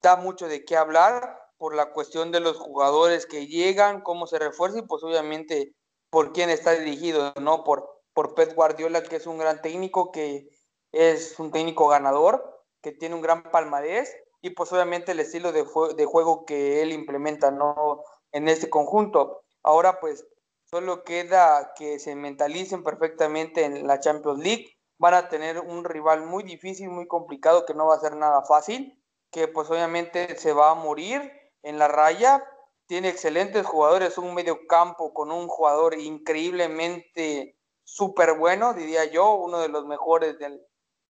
da 0.00 0.14
mucho 0.14 0.46
de 0.46 0.64
qué 0.64 0.76
hablar 0.76 1.36
por 1.58 1.74
la 1.74 1.92
cuestión 1.92 2.30
de 2.30 2.38
los 2.38 2.58
jugadores 2.58 3.26
que 3.26 3.48
llegan, 3.48 4.02
cómo 4.02 4.28
se 4.28 4.38
refuerza 4.38 4.78
y 4.78 4.82
pues 4.82 5.02
obviamente 5.02 5.74
por 6.10 6.32
quién 6.32 6.48
está 6.48 6.70
dirigido, 6.74 7.34
¿no? 7.40 7.64
Por, 7.64 8.02
por 8.12 8.36
Pep 8.36 8.54
Guardiola, 8.54 9.02
que 9.02 9.16
es 9.16 9.26
un 9.26 9.38
gran 9.38 9.60
técnico, 9.62 10.12
que 10.12 10.48
es 10.92 11.40
un 11.40 11.50
técnico 11.50 11.88
ganador 11.88 12.53
que 12.84 12.92
tiene 12.92 13.14
un 13.14 13.22
gran 13.22 13.42
palmarés 13.44 14.14
y 14.42 14.50
pues 14.50 14.70
obviamente 14.70 15.12
el 15.12 15.20
estilo 15.20 15.52
de, 15.52 15.64
juego 15.64 16.44
que 16.44 16.82
él 16.82 16.92
implementa 16.92 17.50
¿no? 17.50 18.02
en 18.30 18.46
este 18.46 18.68
conjunto. 18.68 19.40
Ahora 19.62 20.00
pues 20.00 20.26
solo 20.64 21.02
queda 21.02 21.72
que 21.76 21.98
se 21.98 22.14
mentalicen 22.14 22.84
perfectamente 22.84 23.64
en 23.64 23.86
la 23.86 24.00
Champions 24.00 24.38
League. 24.40 24.76
Van 24.98 25.14
a 25.14 25.30
tener 25.30 25.60
un 25.60 25.82
rival 25.82 26.26
muy 26.26 26.42
difícil, 26.42 26.90
muy 26.90 27.06
complicado, 27.08 27.64
que 27.64 27.72
no 27.72 27.86
va 27.86 27.94
a 27.94 28.00
ser 28.00 28.16
nada 28.16 28.42
fácil, 28.42 29.02
que 29.30 29.48
pues 29.48 29.70
obviamente 29.70 30.36
se 30.36 30.52
va 30.52 30.70
a 30.70 30.74
morir 30.74 31.32
en 31.62 31.78
la 31.78 31.88
raya. 31.88 32.44
Tiene 32.86 33.08
excelentes 33.08 33.64
jugadores, 33.64 34.18
un 34.18 34.34
medio 34.34 34.66
campo 34.68 35.14
con 35.14 35.32
un 35.32 35.48
jugador 35.48 35.98
increíblemente 35.98 37.56
súper 37.82 38.36
bueno, 38.36 38.74
diría 38.74 39.06
yo, 39.06 39.34
uno 39.36 39.60
de 39.60 39.68
los 39.68 39.86
mejores 39.86 40.38
del, 40.38 40.60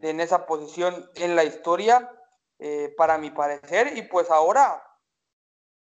en 0.05 0.21
esa 0.21 0.47
posición 0.47 1.11
en 1.17 1.37
la 1.37 1.45
historia, 1.45 2.11
eh, 2.59 2.95
para 2.97 3.19
mi 3.19 3.31
parecer. 3.31 3.97
Y 3.97 4.03
pues 4.03 4.31
ahora 4.31 4.83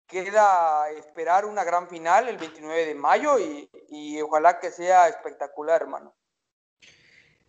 queda 0.08 0.90
esperar 0.92 1.46
una 1.46 1.64
gran 1.64 1.88
final 1.88 2.28
el 2.28 2.38
29 2.38 2.86
de 2.86 2.96
mayo 2.96 3.40
y, 3.40 3.70
y 3.90 4.22
ojalá 4.22 4.60
que 4.60 4.72
sea 4.72 5.08
espectacular, 5.08 5.82
hermano. 5.82 6.16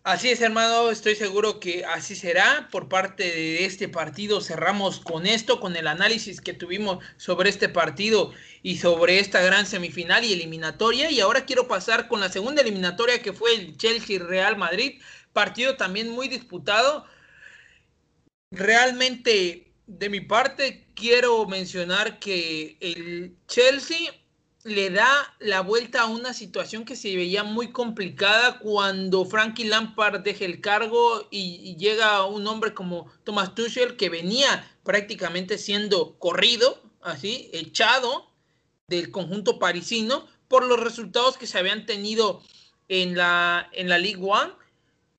Así 0.03 0.31
es, 0.31 0.41
hermano, 0.41 0.89
estoy 0.89 1.15
seguro 1.15 1.59
que 1.59 1.85
así 1.85 2.15
será. 2.15 2.67
Por 2.71 2.89
parte 2.89 3.23
de 3.23 3.65
este 3.65 3.87
partido 3.87 4.41
cerramos 4.41 4.99
con 4.99 5.27
esto, 5.27 5.59
con 5.59 5.75
el 5.75 5.85
análisis 5.85 6.41
que 6.41 6.53
tuvimos 6.53 7.03
sobre 7.17 7.51
este 7.51 7.69
partido 7.69 8.31
y 8.63 8.77
sobre 8.77 9.19
esta 9.19 9.41
gran 9.41 9.67
semifinal 9.67 10.25
y 10.25 10.33
eliminatoria. 10.33 11.11
Y 11.11 11.19
ahora 11.19 11.45
quiero 11.45 11.67
pasar 11.67 12.07
con 12.07 12.19
la 12.19 12.29
segunda 12.29 12.63
eliminatoria 12.63 13.21
que 13.21 13.31
fue 13.31 13.53
el 13.53 13.77
Chelsea 13.77 14.17
Real 14.17 14.57
Madrid 14.57 14.99
partido 15.33 15.75
también 15.75 16.09
muy 16.09 16.27
disputado. 16.27 17.05
Realmente, 18.51 19.71
de 19.87 20.09
mi 20.09 20.21
parte, 20.21 20.87
quiero 20.93 21.45
mencionar 21.45 22.19
que 22.19 22.77
el 22.79 23.35
Chelsea 23.47 24.11
le 24.63 24.91
da 24.91 25.35
la 25.39 25.61
vuelta 25.61 26.01
a 26.01 26.05
una 26.05 26.33
situación 26.33 26.85
que 26.85 26.95
se 26.95 27.15
veía 27.15 27.43
muy 27.43 27.71
complicada 27.71 28.59
cuando 28.59 29.25
Frankie 29.25 29.63
Lampard 29.63 30.21
deja 30.21 30.45
el 30.45 30.61
cargo 30.61 31.27
y, 31.31 31.75
llega 31.77 32.25
un 32.25 32.45
hombre 32.45 32.73
como 32.73 33.11
Thomas 33.23 33.55
Tuchel 33.55 33.97
que 33.97 34.09
venía 34.09 34.69
prácticamente 34.83 35.57
siendo 35.57 36.17
corrido, 36.19 36.79
así, 37.01 37.49
echado 37.53 38.29
del 38.87 39.09
conjunto 39.09 39.57
parisino 39.57 40.27
por 40.47 40.65
los 40.65 40.79
resultados 40.79 41.37
que 41.37 41.47
se 41.47 41.57
habían 41.57 41.85
tenido 41.85 42.43
en 42.87 43.15
la, 43.15 43.69
en 43.71 43.89
la 43.89 43.97
League 43.97 44.21
One 44.21 44.51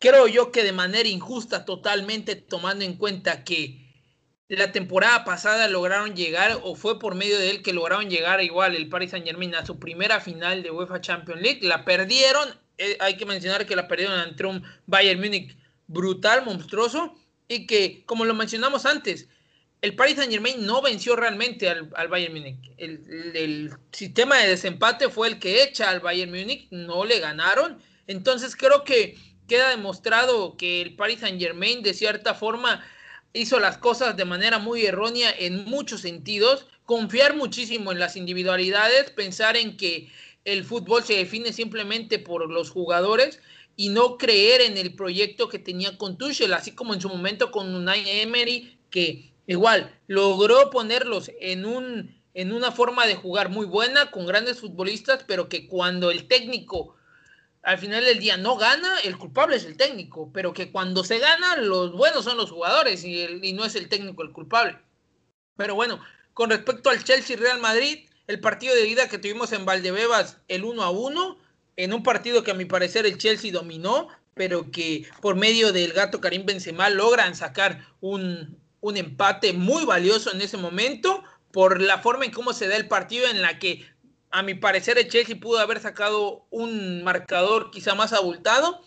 creo 0.02 0.26
yo 0.26 0.50
que 0.50 0.64
de 0.64 0.72
manera 0.72 1.08
injusta 1.08 1.64
totalmente, 1.64 2.34
tomando 2.34 2.84
en 2.84 2.96
cuenta 2.96 3.44
que 3.44 3.78
la 4.48 4.72
temporada 4.72 5.24
pasada 5.24 5.68
lograron 5.68 6.16
llegar, 6.16 6.58
o 6.64 6.74
fue 6.74 6.98
por 6.98 7.14
medio 7.14 7.38
de 7.38 7.50
él 7.50 7.62
que 7.62 7.72
lograron 7.72 8.10
llegar 8.10 8.42
igual 8.42 8.74
el 8.74 8.88
Paris 8.88 9.12
Saint 9.12 9.24
Germain 9.24 9.54
a 9.54 9.64
su 9.64 9.78
primera 9.78 10.20
final 10.20 10.64
de 10.64 10.72
UEFA 10.72 11.00
Champions 11.00 11.40
League, 11.40 11.60
la 11.62 11.84
perdieron, 11.84 12.48
eh, 12.78 12.96
hay 12.98 13.16
que 13.16 13.24
mencionar 13.24 13.64
que 13.64 13.76
la 13.76 13.86
perdieron 13.86 14.18
ante 14.18 14.44
un 14.44 14.64
Bayern 14.86 15.20
Múnich 15.20 15.56
brutal, 15.86 16.44
monstruoso, 16.44 17.14
y 17.46 17.68
que, 17.68 18.02
como 18.04 18.24
lo 18.24 18.34
mencionamos 18.34 18.86
antes, 18.86 19.28
el 19.82 19.94
Paris 19.94 20.16
Saint 20.16 20.32
Germain 20.32 20.66
no 20.66 20.82
venció 20.82 21.14
realmente 21.14 21.68
al, 21.68 22.08
Bayern 22.08 22.34
Múnich. 22.34 22.72
El, 22.76 23.00
el, 23.36 23.70
sistema 23.92 24.36
de 24.38 24.48
desempate 24.48 25.08
fue 25.10 25.28
el 25.28 25.38
que 25.38 25.62
echa 25.62 25.90
al 25.90 26.00
Bayern 26.00 26.32
Múnich, 26.32 26.66
no 26.72 27.04
le 27.04 27.20
ganaron. 27.20 27.78
Entonces 28.08 28.56
creo 28.56 28.82
que 28.82 29.16
queda 29.52 29.68
demostrado 29.68 30.56
que 30.56 30.80
el 30.80 30.96
Paris 30.96 31.20
Saint 31.20 31.38
Germain 31.38 31.82
de 31.82 31.92
cierta 31.92 32.32
forma 32.32 32.82
hizo 33.34 33.60
las 33.60 33.76
cosas 33.76 34.16
de 34.16 34.24
manera 34.24 34.58
muy 34.58 34.86
errónea 34.86 35.30
en 35.38 35.66
muchos 35.66 36.00
sentidos, 36.00 36.66
confiar 36.86 37.36
muchísimo 37.36 37.92
en 37.92 37.98
las 37.98 38.16
individualidades, 38.16 39.10
pensar 39.10 39.58
en 39.58 39.76
que 39.76 40.10
el 40.46 40.64
fútbol 40.64 41.04
se 41.04 41.16
define 41.16 41.52
simplemente 41.52 42.18
por 42.18 42.50
los 42.50 42.70
jugadores 42.70 43.40
y 43.76 43.90
no 43.90 44.16
creer 44.16 44.62
en 44.62 44.78
el 44.78 44.94
proyecto 44.94 45.50
que 45.50 45.58
tenía 45.58 45.98
con 45.98 46.16
Tuchel, 46.16 46.54
así 46.54 46.70
como 46.72 46.94
en 46.94 47.02
su 47.02 47.10
momento 47.10 47.50
con 47.50 47.74
Unai 47.74 48.08
Emery, 48.22 48.78
que 48.88 49.34
igual 49.46 49.94
logró 50.06 50.70
ponerlos 50.70 51.30
en 51.42 51.66
un 51.66 52.22
en 52.32 52.54
una 52.54 52.72
forma 52.72 53.06
de 53.06 53.16
jugar 53.16 53.50
muy 53.50 53.66
buena 53.66 54.10
con 54.10 54.24
grandes 54.24 54.60
futbolistas, 54.60 55.22
pero 55.28 55.50
que 55.50 55.68
cuando 55.68 56.10
el 56.10 56.26
técnico 56.26 56.96
al 57.62 57.78
final 57.78 58.04
del 58.04 58.18
día 58.18 58.36
no 58.36 58.56
gana, 58.56 58.98
el 59.04 59.16
culpable 59.16 59.56
es 59.56 59.64
el 59.64 59.76
técnico, 59.76 60.30
pero 60.32 60.52
que 60.52 60.72
cuando 60.72 61.04
se 61.04 61.18
gana, 61.18 61.56
los 61.56 61.92
buenos 61.92 62.24
son 62.24 62.36
los 62.36 62.50
jugadores 62.50 63.04
y, 63.04 63.52
no 63.52 63.64
es 63.64 63.76
el 63.76 63.88
técnico 63.88 64.22
el 64.22 64.32
culpable. 64.32 64.78
Pero 65.56 65.74
bueno, 65.74 66.00
con 66.34 66.50
respecto 66.50 66.90
al 66.90 67.04
Chelsea 67.04 67.36
Real 67.36 67.60
Madrid, 67.60 68.08
el 68.26 68.40
partido 68.40 68.74
de 68.74 68.88
ida 68.88 69.08
que 69.08 69.18
tuvimos 69.18 69.52
en 69.52 69.64
Valdebebas, 69.64 70.38
el 70.48 70.64
1 70.64 70.82
a 70.82 70.90
1, 70.90 71.38
en 71.76 71.92
un 71.92 72.02
partido 72.02 72.42
que 72.42 72.50
a 72.50 72.54
mi 72.54 72.64
parecer 72.64 73.06
el 73.06 73.18
Chelsea 73.18 73.52
dominó, 73.52 74.08
pero 74.34 74.70
que 74.70 75.06
por 75.20 75.36
medio 75.36 75.72
del 75.72 75.92
gato 75.92 76.20
Karim 76.20 76.44
Benzema 76.44 76.90
logran 76.90 77.36
sacar 77.36 77.86
un, 78.00 78.58
un 78.80 78.96
empate 78.96 79.52
muy 79.52 79.84
valioso 79.84 80.32
en 80.32 80.40
ese 80.40 80.56
momento 80.56 81.22
por 81.52 81.80
la 81.80 81.98
forma 81.98 82.24
en 82.24 82.32
cómo 82.32 82.52
se 82.54 82.66
da 82.66 82.76
el 82.76 82.88
partido 82.88 83.28
en 83.28 83.42
la 83.42 83.58
que 83.58 83.86
a 84.32 84.42
mi 84.42 84.54
parecer 84.54 84.98
el 84.98 85.08
Chelsea 85.08 85.38
pudo 85.38 85.60
haber 85.60 85.78
sacado 85.78 86.46
un 86.50 87.04
marcador 87.04 87.70
quizá 87.70 87.94
más 87.94 88.12
abultado 88.12 88.82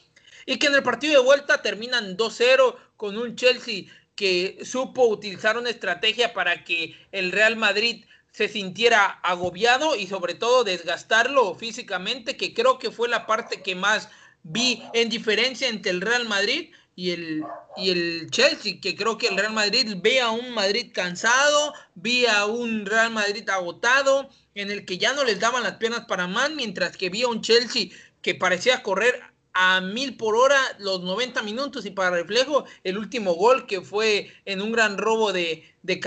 y 0.46 0.58
que 0.58 0.68
en 0.68 0.76
el 0.76 0.84
partido 0.84 1.14
de 1.14 1.26
vuelta 1.26 1.62
terminan 1.62 2.18
2-0 2.18 2.76
con 2.98 3.18
un 3.18 3.36
Chelsea 3.36 3.86
que 4.16 4.58
supo 4.64 5.06
utilizar 5.06 5.58
una 5.58 5.70
estrategia 5.70 6.34
para 6.34 6.64
que 6.64 6.96
el 7.12 7.32
Real 7.32 7.58
Madrid 7.58 8.06
se 8.32 8.48
sintiera 8.48 9.06
agobiado 9.06 9.96
y 9.96 10.08
sobre 10.08 10.34
todo 10.34 10.64
desgastarlo 10.64 11.54
físicamente, 11.56 12.36
que 12.36 12.54
creo 12.54 12.80
que 12.80 12.92
fue 12.92 13.08
la 13.08 13.28
parte 13.28 13.62
que 13.62 13.76
más 13.76 14.10
vi 14.44 14.84
en 14.94 15.10
diferencia 15.10 15.70
entre 15.70 15.92
el 15.92 16.02
Real 16.02 16.26
Madrid 16.26 16.72
y 16.96 17.12
el, 17.12 17.44
y 17.76 17.92
el 17.92 18.30
Chelsea, 18.32 18.80
que 18.82 18.96
creo 18.96 19.18
que 19.18 19.28
el 19.28 19.38
Real 19.38 19.54
Madrid 19.54 19.96
ve 20.02 20.22
a 20.22 20.32
un 20.32 20.52
Madrid 20.52 20.92
cansado, 20.94 21.74
vi 21.96 22.26
a 22.26 22.46
un 22.46 22.86
Real 22.86 23.12
Madrid 23.12 23.48
agotado, 23.50 24.30
en 24.54 24.72
el 24.72 24.86
que 24.86 24.98
ya 24.98 25.14
no 25.14 25.24
les 25.26 25.40
daban 25.40 25.64
las 25.64 25.76
piernas 25.76 26.06
para 26.06 26.28
más, 26.28 26.52
mientras 26.52 26.96
que 26.96 27.10
vi 27.10 27.24
a 27.24 27.28
un 27.28 27.42
Chelsea 27.42 27.90
que 28.22 28.36
parecía 28.36 28.82
correr 28.82 29.22
a 29.54 29.80
mil 29.80 30.18
por 30.18 30.36
hora 30.36 30.60
los 30.80 31.02
90 31.02 31.42
minutos 31.44 31.86
y 31.86 31.92
para 31.92 32.10
reflejo 32.10 32.66
el 32.84 32.98
último 32.98 33.34
gol 33.36 33.66
que 33.66 33.82
fue 33.82 34.32
en 34.44 34.62
un 34.62 34.72
gran 34.72 34.98
robo 34.98 35.32
de, 35.32 35.64
de 35.82 36.00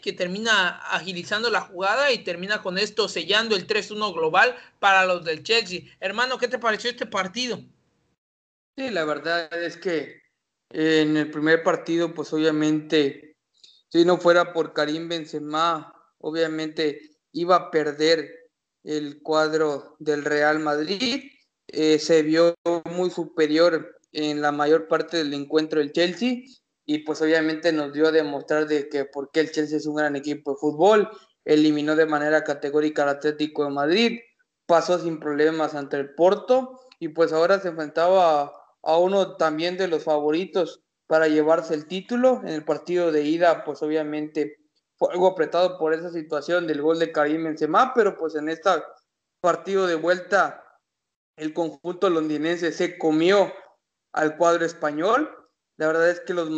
que 0.00 0.12
termina 0.12 0.80
agilizando 0.90 1.50
la 1.50 1.60
jugada 1.60 2.12
y 2.12 2.18
termina 2.18 2.62
con 2.62 2.78
esto 2.78 3.08
sellando 3.08 3.56
el 3.56 3.66
3-1 3.66 4.14
global 4.14 4.54
para 4.78 5.06
los 5.06 5.24
del 5.24 5.42
Chelsea. 5.42 5.82
Hermano, 5.98 6.38
¿qué 6.38 6.46
te 6.46 6.58
pareció 6.58 6.88
este 6.88 7.06
partido? 7.06 7.60
Sí, 8.76 8.90
la 8.90 9.04
verdad 9.04 9.52
es 9.60 9.76
que 9.76 10.23
en 10.70 11.16
el 11.16 11.30
primer 11.30 11.62
partido, 11.62 12.12
pues 12.14 12.32
obviamente, 12.32 13.36
si 13.88 14.04
no 14.04 14.18
fuera 14.18 14.52
por 14.52 14.72
Karim 14.72 15.08
Benzema, 15.08 15.92
obviamente 16.18 17.00
iba 17.32 17.56
a 17.56 17.70
perder 17.70 18.30
el 18.82 19.22
cuadro 19.22 19.96
del 19.98 20.24
Real 20.24 20.58
Madrid. 20.58 21.30
Eh, 21.68 21.98
se 21.98 22.22
vio 22.22 22.54
muy 22.90 23.10
superior 23.10 23.98
en 24.12 24.40
la 24.40 24.52
mayor 24.52 24.86
parte 24.88 25.16
del 25.18 25.34
encuentro 25.34 25.80
del 25.80 25.92
Chelsea 25.92 26.42
y 26.86 26.98
pues 26.98 27.20
obviamente 27.22 27.72
nos 27.72 27.92
dio 27.92 28.06
a 28.06 28.12
demostrar 28.12 28.66
de 28.66 28.88
que 28.88 29.06
porque 29.06 29.40
el 29.40 29.50
Chelsea 29.50 29.78
es 29.78 29.86
un 29.86 29.96
gran 29.96 30.16
equipo 30.16 30.52
de 30.52 30.58
fútbol, 30.58 31.10
eliminó 31.44 31.96
de 31.96 32.06
manera 32.06 32.44
categórica 32.44 33.02
al 33.02 33.08
Atlético 33.10 33.64
de 33.64 33.70
Madrid, 33.70 34.18
pasó 34.66 34.98
sin 34.98 35.18
problemas 35.18 35.74
ante 35.74 35.96
el 35.96 36.14
Porto 36.14 36.80
y 37.00 37.08
pues 37.08 37.32
ahora 37.32 37.58
se 37.58 37.68
enfrentaba 37.68 38.52
a 38.84 38.98
uno 38.98 39.36
también 39.36 39.76
de 39.76 39.88
los 39.88 40.04
favoritos 40.04 40.82
para 41.06 41.28
llevarse 41.28 41.74
el 41.74 41.86
título 41.86 42.40
en 42.42 42.48
el 42.48 42.64
partido 42.64 43.12
de 43.12 43.22
ida, 43.22 43.64
pues 43.64 43.82
obviamente 43.82 44.58
fue 44.96 45.12
algo 45.12 45.28
apretado 45.28 45.78
por 45.78 45.92
esa 45.92 46.10
situación 46.10 46.66
del 46.66 46.82
gol 46.82 46.98
de 46.98 47.12
Karim 47.12 47.44
Benzema, 47.44 47.92
pero 47.94 48.16
pues 48.16 48.34
en 48.34 48.48
este 48.48 48.70
partido 49.40 49.86
de 49.86 49.96
vuelta 49.96 50.64
el 51.36 51.52
conjunto 51.52 52.08
londinense 52.08 52.72
se 52.72 52.96
comió 52.96 53.52
al 54.12 54.36
cuadro 54.36 54.64
español 54.64 55.28
La 55.76 55.88
verdad 55.88 56.08
es 56.08 56.20
que 56.20 56.34
los, 56.34 56.48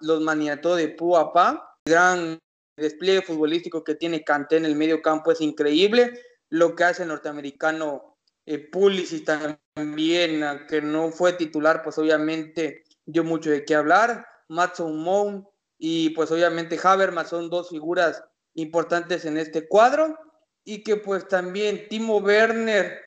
los 0.00 0.20
maniató 0.22 0.74
de 0.74 0.88
pu 0.88 1.16
a 1.16 1.32
pa. 1.32 1.76
El 1.84 1.92
gran 1.92 2.38
despliegue 2.76 3.20
futbolístico 3.20 3.84
que 3.84 3.94
tiene 3.94 4.24
Kanté 4.24 4.56
en 4.56 4.64
el 4.64 4.76
medio 4.76 5.02
campo 5.02 5.30
es 5.30 5.42
increíble. 5.42 6.18
Lo 6.48 6.74
que 6.74 6.84
hace 6.84 7.02
el 7.02 7.10
norteamericano 7.10 8.16
eh, 8.46 8.70
Pulisic 8.70 9.28
también, 9.74 10.42
que 10.68 10.82
no 10.82 11.10
fue 11.10 11.32
titular, 11.32 11.82
pues 11.82 11.98
obviamente 11.98 12.84
dio 13.04 13.24
mucho 13.24 13.50
de 13.50 13.64
qué 13.64 13.74
hablar. 13.74 14.26
Matson 14.48 14.98
Mount 14.98 15.46
y 15.78 16.10
pues 16.10 16.30
obviamente 16.30 16.78
Habermas 16.82 17.30
son 17.30 17.50
dos 17.50 17.70
figuras 17.70 18.22
importantes 18.54 19.24
en 19.24 19.38
este 19.38 19.66
cuadro 19.66 20.16
y 20.64 20.82
que 20.82 20.96
pues 20.96 21.26
también 21.26 21.88
Timo 21.88 22.18
Werner 22.18 23.00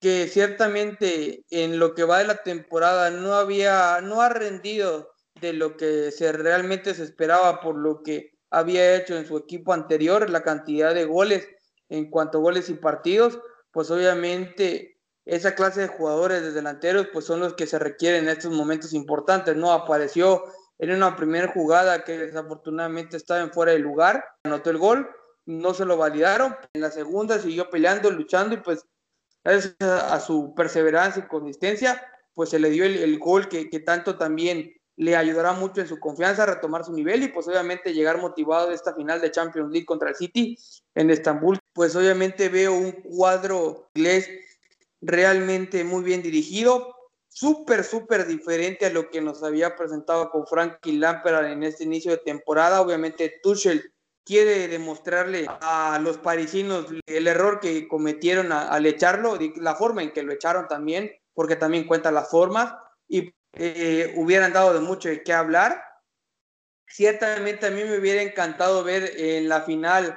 que 0.00 0.28
ciertamente 0.28 1.44
en 1.50 1.78
lo 1.78 1.94
que 1.94 2.04
va 2.04 2.18
de 2.18 2.26
la 2.26 2.42
temporada 2.42 3.10
no 3.10 3.34
había 3.34 4.00
no 4.02 4.20
ha 4.20 4.28
rendido 4.28 5.12
de 5.40 5.52
lo 5.52 5.76
que 5.76 6.10
se 6.10 6.30
realmente 6.32 6.94
se 6.94 7.04
esperaba 7.04 7.60
por 7.60 7.76
lo 7.76 8.02
que 8.02 8.32
había 8.50 8.96
hecho 8.96 9.16
en 9.16 9.26
su 9.26 9.38
equipo 9.38 9.72
anterior, 9.72 10.28
la 10.28 10.42
cantidad 10.42 10.94
de 10.94 11.06
goles 11.06 11.48
en 11.88 12.10
cuanto 12.10 12.38
a 12.38 12.42
goles 12.42 12.68
y 12.68 12.74
partidos, 12.74 13.38
pues 13.70 13.90
obviamente 13.90 14.91
esa 15.24 15.54
clase 15.54 15.82
de 15.82 15.88
jugadores 15.88 16.42
de 16.42 16.52
delanteros 16.52 17.08
pues 17.12 17.24
son 17.24 17.40
los 17.40 17.54
que 17.54 17.66
se 17.66 17.78
requieren 17.78 18.24
en 18.24 18.30
estos 18.30 18.52
momentos 18.52 18.92
importantes, 18.92 19.56
¿no? 19.56 19.72
Apareció 19.72 20.44
en 20.78 20.90
una 20.92 21.16
primera 21.16 21.48
jugada 21.48 22.02
que 22.04 22.18
desafortunadamente 22.18 23.16
estaba 23.16 23.40
en 23.40 23.52
fuera 23.52 23.72
de 23.72 23.78
lugar, 23.78 24.24
anotó 24.44 24.70
el 24.70 24.78
gol, 24.78 25.08
no 25.46 25.74
se 25.74 25.84
lo 25.84 25.96
validaron, 25.96 26.56
en 26.72 26.80
la 26.80 26.90
segunda 26.90 27.38
siguió 27.38 27.70
peleando, 27.70 28.10
luchando 28.10 28.54
y 28.54 28.58
pues 28.58 28.84
gracias 29.44 29.76
a 29.80 30.18
su 30.20 30.54
perseverancia 30.54 31.22
y 31.24 31.28
consistencia, 31.28 32.02
pues 32.34 32.50
se 32.50 32.58
le 32.58 32.70
dio 32.70 32.84
el, 32.84 33.18
gol 33.18 33.48
que, 33.48 33.68
que 33.70 33.80
tanto 33.80 34.16
también 34.16 34.72
le 34.96 35.16
ayudará 35.16 35.52
mucho 35.52 35.80
en 35.80 35.88
su 35.88 35.98
confianza 35.98 36.42
a 36.42 36.46
retomar 36.46 36.84
su 36.84 36.92
nivel 36.92 37.22
y 37.22 37.28
pues 37.28 37.48
obviamente 37.48 37.94
llegar 37.94 38.20
motivado 38.20 38.68
de 38.68 38.74
esta 38.74 38.94
final 38.94 39.20
de 39.20 39.30
Champions 39.30 39.70
League 39.70 39.86
contra 39.86 40.10
el 40.10 40.16
City 40.16 40.58
en 40.94 41.10
Estambul. 41.10 41.58
Pues 41.72 41.96
obviamente 41.96 42.48
veo 42.48 42.74
un 42.74 42.92
cuadro 42.92 43.88
inglés 43.94 44.28
realmente 45.02 45.84
muy 45.84 46.02
bien 46.02 46.22
dirigido, 46.22 46.94
súper, 47.28 47.84
súper 47.84 48.26
diferente 48.26 48.86
a 48.86 48.90
lo 48.90 49.10
que 49.10 49.20
nos 49.20 49.42
había 49.42 49.76
presentado 49.76 50.30
con 50.30 50.46
Frankie 50.46 50.98
Lampard 50.98 51.46
en 51.46 51.64
este 51.64 51.84
inicio 51.84 52.12
de 52.12 52.18
temporada. 52.18 52.80
Obviamente 52.80 53.40
Tuchel 53.42 53.92
quiere 54.24 54.68
demostrarle 54.68 55.46
a 55.48 55.98
los 56.00 56.18
parisinos 56.18 56.86
el 57.06 57.26
error 57.26 57.58
que 57.58 57.88
cometieron 57.88 58.52
al 58.52 58.86
echarlo, 58.86 59.36
la 59.56 59.74
forma 59.74 60.02
en 60.02 60.12
que 60.12 60.22
lo 60.22 60.32
echaron 60.32 60.68
también, 60.68 61.10
porque 61.34 61.56
también 61.56 61.86
cuenta 61.86 62.12
las 62.12 62.30
formas, 62.30 62.74
y 63.08 63.34
eh, 63.54 64.14
hubieran 64.16 64.52
dado 64.52 64.72
de 64.74 64.80
mucho 64.80 65.08
de 65.08 65.22
qué 65.22 65.32
hablar. 65.32 65.82
Ciertamente 66.86 67.66
a 67.66 67.70
mí 67.70 67.82
me 67.82 67.98
hubiera 67.98 68.22
encantado 68.22 68.84
ver 68.84 69.10
en 69.16 69.48
la 69.48 69.62
final 69.62 70.16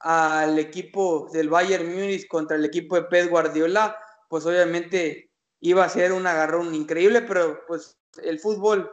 al 0.00 0.58
equipo 0.58 1.28
del 1.32 1.48
Bayern 1.48 1.86
Múnich 1.86 2.28
contra 2.28 2.56
el 2.56 2.64
equipo 2.64 2.96
de 2.96 3.04
Pep 3.04 3.30
Guardiola, 3.30 3.96
pues 4.28 4.46
obviamente 4.46 5.30
iba 5.60 5.84
a 5.84 5.88
ser 5.88 6.12
un 6.12 6.26
agarrón 6.26 6.74
increíble, 6.74 7.22
pero 7.22 7.64
pues 7.66 7.98
el 8.22 8.38
fútbol 8.38 8.90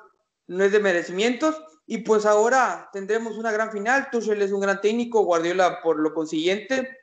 no 0.48 0.64
es 0.64 0.72
de 0.72 0.80
merecimientos 0.80 1.56
y 1.86 2.00
pues 2.00 2.26
ahora 2.26 2.90
tendremos 2.92 3.38
una 3.38 3.52
gran 3.52 3.72
final. 3.72 4.10
Tuchel 4.12 4.42
es 4.42 4.52
un 4.52 4.62
gran 4.62 4.82
técnico, 4.82 5.24
Guardiola 5.24 5.82
por 5.82 6.00
lo 6.00 6.14
consiguiente 6.14 6.98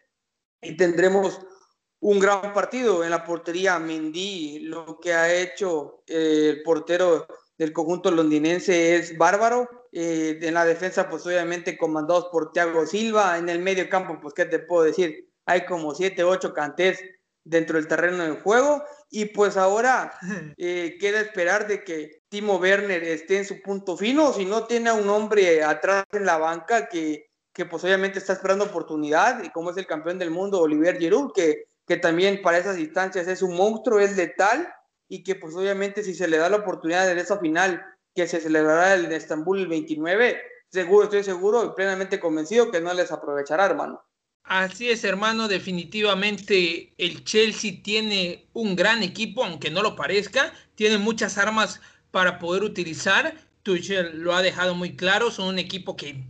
y 0.60 0.76
tendremos 0.76 1.40
un 2.00 2.18
gran 2.18 2.52
partido 2.52 3.04
en 3.04 3.10
la 3.10 3.24
portería. 3.24 3.78
Mendy, 3.78 4.60
lo 4.60 4.98
que 5.00 5.12
ha 5.12 5.32
hecho 5.32 6.02
eh, 6.06 6.50
el 6.50 6.62
portero 6.62 7.26
del 7.56 7.72
conjunto 7.72 8.10
londinense 8.10 8.96
es 8.96 9.16
bárbaro. 9.16 9.68
Eh, 9.92 10.38
en 10.40 10.54
la 10.54 10.64
defensa, 10.64 11.08
pues 11.08 11.26
obviamente 11.26 11.76
comandados 11.76 12.26
por 12.32 12.50
Thiago 12.50 12.86
Silva. 12.86 13.38
En 13.38 13.48
el 13.48 13.60
medio 13.60 13.88
campo, 13.88 14.18
pues, 14.20 14.34
¿qué 14.34 14.46
te 14.46 14.58
puedo 14.58 14.84
decir? 14.84 15.28
Hay 15.46 15.64
como 15.64 15.94
siete, 15.94 16.24
ocho 16.24 16.54
cantés 16.54 17.00
dentro 17.44 17.76
del 17.76 17.88
terreno 17.88 18.24
de 18.24 18.40
juego. 18.40 18.82
Y 19.10 19.26
pues 19.26 19.56
ahora 19.56 20.12
eh, 20.56 20.96
queda 21.00 21.20
esperar 21.20 21.66
de 21.66 21.84
que 21.84 22.22
Timo 22.28 22.56
Werner 22.56 23.02
esté 23.02 23.38
en 23.38 23.44
su 23.44 23.60
punto 23.62 23.96
fino, 23.96 24.32
si 24.32 24.44
no 24.44 24.66
tiene 24.66 24.90
a 24.90 24.94
un 24.94 25.08
hombre 25.08 25.62
atrás 25.62 26.04
en 26.12 26.24
la 26.24 26.38
banca 26.38 26.88
que, 26.88 27.30
que 27.52 27.66
pues 27.66 27.84
obviamente 27.84 28.18
está 28.18 28.32
esperando 28.32 28.64
oportunidad, 28.64 29.42
y 29.42 29.50
como 29.50 29.70
es 29.70 29.76
el 29.76 29.86
campeón 29.86 30.18
del 30.18 30.30
mundo, 30.30 30.60
Olivier 30.60 30.98
Giroud, 30.98 31.32
que 31.32 31.66
que 31.86 31.96
también 31.96 32.42
para 32.42 32.58
esas 32.58 32.78
instancias 32.78 33.28
es 33.28 33.42
un 33.42 33.56
monstruo, 33.56 33.98
es 33.98 34.16
letal 34.16 34.72
y 35.08 35.22
que 35.22 35.34
pues 35.34 35.54
obviamente 35.54 36.02
si 36.02 36.14
se 36.14 36.28
le 36.28 36.38
da 36.38 36.48
la 36.48 36.58
oportunidad 36.58 37.10
en 37.10 37.18
esa 37.18 37.38
final 37.38 37.84
que 38.14 38.26
se 38.26 38.40
celebrará 38.40 38.94
en 38.94 39.10
Estambul 39.12 39.58
el 39.58 39.68
29, 39.68 40.40
seguro, 40.68 41.04
estoy 41.04 41.24
seguro 41.24 41.64
y 41.64 41.74
plenamente 41.74 42.20
convencido 42.20 42.70
que 42.70 42.80
no 42.80 42.92
les 42.94 43.10
aprovechará, 43.10 43.66
hermano. 43.66 44.02
Así 44.44 44.90
es, 44.90 45.04
hermano, 45.04 45.48
definitivamente 45.48 46.92
el 46.98 47.24
Chelsea 47.24 47.80
tiene 47.82 48.46
un 48.52 48.76
gran 48.76 49.02
equipo, 49.02 49.44
aunque 49.44 49.70
no 49.70 49.82
lo 49.82 49.96
parezca, 49.96 50.52
tiene 50.74 50.98
muchas 50.98 51.38
armas 51.38 51.80
para 52.10 52.38
poder 52.38 52.62
utilizar. 52.64 53.36
Tuchel 53.62 54.18
lo 54.18 54.34
ha 54.34 54.42
dejado 54.42 54.74
muy 54.74 54.96
claro, 54.96 55.30
son 55.30 55.48
un 55.48 55.58
equipo 55.58 55.96
que 55.96 56.24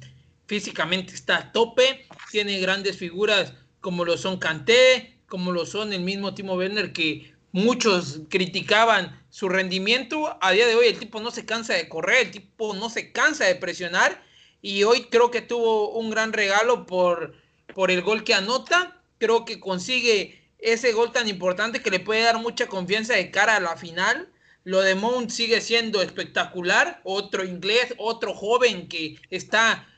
físicamente 0.47 1.15
está 1.15 1.39
a 1.39 1.53
tope, 1.53 2.07
tiene 2.31 2.61
grandes 2.61 2.99
figuras 2.99 3.55
como 3.81 4.05
lo 4.05 4.17
son 4.19 4.39
Kanté, 4.39 5.19
como 5.27 5.51
lo 5.51 5.67
son 5.67 5.93
el 5.93 6.03
mismo 6.03 6.35
Timo 6.35 6.55
Werner, 6.55 6.93
que 6.93 7.35
muchos 7.53 8.21
criticaban 8.29 9.21
su 9.31 9.49
rendimiento. 9.49 10.39
A 10.41 10.53
día 10.53 10.67
de 10.67 10.77
hoy 10.77 10.87
el 10.89 10.99
tipo 10.99 11.21
no 11.21 11.31
se 11.31 11.47
cansa 11.47 11.75
de 11.75 11.89
correr, 11.89 12.27
el 12.27 12.31
tipo 12.31 12.75
no 12.75 12.91
se 12.91 13.13
cansa 13.13 13.47
de 13.47 13.57
presionar 13.57 14.23
y 14.61 14.85
hoy 14.85 15.05
creo 15.11 15.31
que 15.31 15.41
tuvo 15.41 15.91
un 15.91 16.11
gran 16.11 16.33
regalo 16.33 16.87
por, 16.87 17.35
por 17.75 17.91
el 17.91 18.03
gol 18.03 18.25
que 18.25 18.35
anota. 18.35 19.01
Creo 19.19 19.45
que 19.45 19.61
consigue 19.61 20.43
ese 20.59 20.93
gol 20.93 21.13
tan 21.13 21.29
importante 21.29 21.83
que 21.83 21.91
le 21.91 22.01
puede 22.01 22.23
dar 22.23 22.39
mucha 22.39 22.67
confianza 22.67 23.15
de 23.15 23.31
cara 23.31 23.57
a 23.57 23.61
la 23.61 23.77
final. 23.77 24.29
Lo 24.65 24.81
de 24.81 24.95
Mount 24.95 25.31
sigue 25.31 25.61
siendo 25.61 26.03
espectacular, 26.03 27.01
otro 27.05 27.45
inglés, 27.45 27.95
otro 27.99 28.33
joven 28.35 28.89
que 28.89 29.17
está 29.31 29.89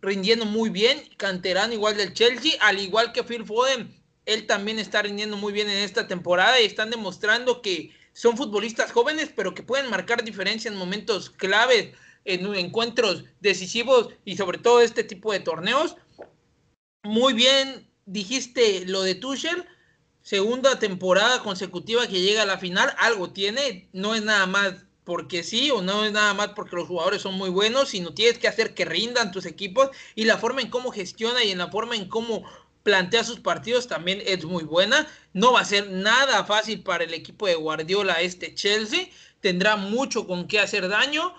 rindiendo 0.00 0.44
muy 0.44 0.70
bien, 0.70 1.02
canterano 1.16 1.72
igual 1.72 1.96
del 1.96 2.12
Chelsea, 2.12 2.52
al 2.60 2.78
igual 2.78 3.12
que 3.12 3.24
Phil 3.24 3.44
Foden, 3.44 3.92
él 4.26 4.46
también 4.46 4.78
está 4.78 5.02
rindiendo 5.02 5.36
muy 5.36 5.52
bien 5.52 5.68
en 5.68 5.78
esta 5.78 6.06
temporada 6.06 6.60
y 6.60 6.66
están 6.66 6.90
demostrando 6.90 7.62
que 7.62 7.92
son 8.12 8.36
futbolistas 8.36 8.92
jóvenes, 8.92 9.30
pero 9.34 9.54
que 9.54 9.62
pueden 9.62 9.90
marcar 9.90 10.24
diferencia 10.24 10.70
en 10.70 10.76
momentos 10.76 11.30
claves, 11.30 11.92
en 12.24 12.54
encuentros 12.54 13.24
decisivos 13.40 14.10
y 14.24 14.36
sobre 14.36 14.58
todo 14.58 14.80
este 14.80 15.04
tipo 15.04 15.32
de 15.32 15.40
torneos. 15.40 15.96
Muy 17.04 17.34
bien, 17.34 17.86
dijiste 18.06 18.86
lo 18.86 19.02
de 19.02 19.14
Tuchel, 19.14 19.66
segunda 20.22 20.78
temporada 20.78 21.42
consecutiva 21.42 22.06
que 22.06 22.22
llega 22.22 22.42
a 22.42 22.46
la 22.46 22.56
final, 22.56 22.94
algo 22.98 23.30
tiene, 23.30 23.90
no 23.92 24.14
es 24.14 24.22
nada 24.22 24.46
más 24.46 24.86
porque 25.04 25.42
sí 25.42 25.70
o 25.70 25.82
no 25.82 26.06
es 26.06 26.12
nada 26.12 26.32
más 26.32 26.48
porque 26.56 26.76
los 26.76 26.88
jugadores 26.88 27.20
son 27.20 27.34
muy 27.34 27.50
buenos, 27.50 27.90
sino 27.90 28.14
tienes 28.14 28.38
que 28.38 28.48
hacer 28.48 28.72
que 28.72 28.86
rindan 28.86 29.32
tus 29.32 29.44
equipos 29.44 29.90
y 30.14 30.24
la 30.24 30.38
forma 30.38 30.62
en 30.62 30.70
cómo 30.70 30.92
gestiona 30.92 31.44
y 31.44 31.50
en 31.50 31.58
la 31.58 31.70
forma 31.70 31.94
en 31.94 32.08
cómo 32.08 32.42
plantea 32.82 33.22
sus 33.22 33.40
partidos 33.40 33.86
también 33.86 34.22
es 34.24 34.46
muy 34.46 34.64
buena. 34.64 35.06
No 35.34 35.52
va 35.52 35.60
a 35.60 35.64
ser 35.66 35.90
nada 35.90 36.44
fácil 36.44 36.82
para 36.82 37.04
el 37.04 37.12
equipo 37.12 37.46
de 37.46 37.54
Guardiola 37.54 38.22
este 38.22 38.54
Chelsea. 38.54 39.08
Tendrá 39.40 39.76
mucho 39.76 40.26
con 40.26 40.48
qué 40.48 40.58
hacer 40.58 40.88
daño. 40.88 41.34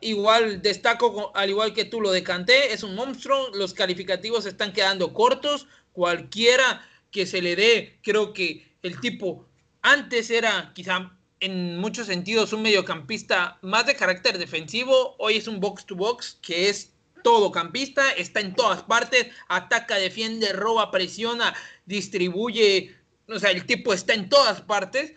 Igual 0.00 0.62
destaco, 0.62 1.32
al 1.34 1.50
igual 1.50 1.74
que 1.74 1.84
tú 1.84 2.00
lo 2.00 2.10
decanté, 2.10 2.72
es 2.72 2.82
un 2.82 2.94
monstruo. 2.94 3.50
Los 3.54 3.74
calificativos 3.74 4.46
están 4.46 4.72
quedando 4.72 5.12
cortos. 5.12 5.66
Cualquiera 5.92 6.86
que 7.10 7.26
se 7.26 7.42
le 7.42 7.56
dé, 7.56 7.98
creo 8.02 8.32
que 8.32 8.66
el 8.82 9.00
tipo 9.00 9.46
antes 9.82 10.30
era 10.30 10.72
quizá 10.74 11.12
en 11.40 11.78
muchos 11.78 12.06
sentidos 12.06 12.52
un 12.52 12.62
mediocampista 12.62 13.58
más 13.62 13.86
de 13.86 13.96
carácter 13.96 14.38
defensivo. 14.38 15.16
Hoy 15.18 15.36
es 15.36 15.48
un 15.48 15.60
box 15.60 15.86
to 15.86 15.94
box 15.94 16.38
que 16.42 16.68
es 16.68 16.92
todo 17.22 17.50
campista, 17.50 18.10
está 18.12 18.40
en 18.40 18.54
todas 18.54 18.82
partes, 18.82 19.28
ataca, 19.48 19.96
defiende, 19.96 20.52
roba, 20.52 20.90
presiona, 20.90 21.54
distribuye, 21.86 22.94
o 23.28 23.38
sea, 23.38 23.50
el 23.50 23.66
tipo 23.66 23.92
está 23.92 24.14
en 24.14 24.28
todas 24.28 24.60
partes. 24.62 25.12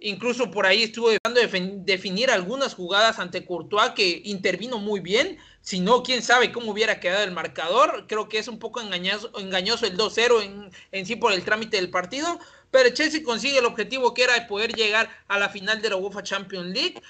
Incluso 0.00 0.50
por 0.50 0.64
ahí 0.64 0.84
estuvo 0.84 1.10
dejando 1.10 1.40
de 1.40 1.82
definir 1.84 2.30
algunas 2.30 2.74
jugadas 2.74 3.18
ante 3.18 3.44
Courtois 3.44 3.90
que 3.90 4.22
intervino 4.24 4.78
muy 4.78 5.00
bien. 5.00 5.38
Si 5.60 5.78
no, 5.78 6.02
quién 6.02 6.22
sabe 6.22 6.52
cómo 6.52 6.72
hubiera 6.72 7.00
quedado 7.00 7.22
el 7.22 7.32
marcador. 7.32 8.06
Creo 8.08 8.28
que 8.28 8.38
es 8.38 8.48
un 8.48 8.58
poco 8.58 8.80
engañoso, 8.80 9.30
engañoso 9.38 9.84
el 9.84 9.98
2-0 9.98 10.42
en, 10.42 10.70
en 10.92 11.06
sí 11.06 11.16
por 11.16 11.32
el 11.32 11.44
trámite 11.44 11.76
del 11.76 11.90
partido. 11.90 12.38
Pero 12.70 12.88
Chelsea 12.90 13.22
consigue 13.22 13.58
el 13.58 13.66
objetivo 13.66 14.14
que 14.14 14.24
era 14.24 14.46
poder 14.46 14.72
llegar 14.72 15.10
a 15.28 15.38
la 15.38 15.50
final 15.50 15.82
de 15.82 15.90
la 15.90 15.96
UEFA 15.96 16.22
Champions 16.22 16.72
League 16.72 17.02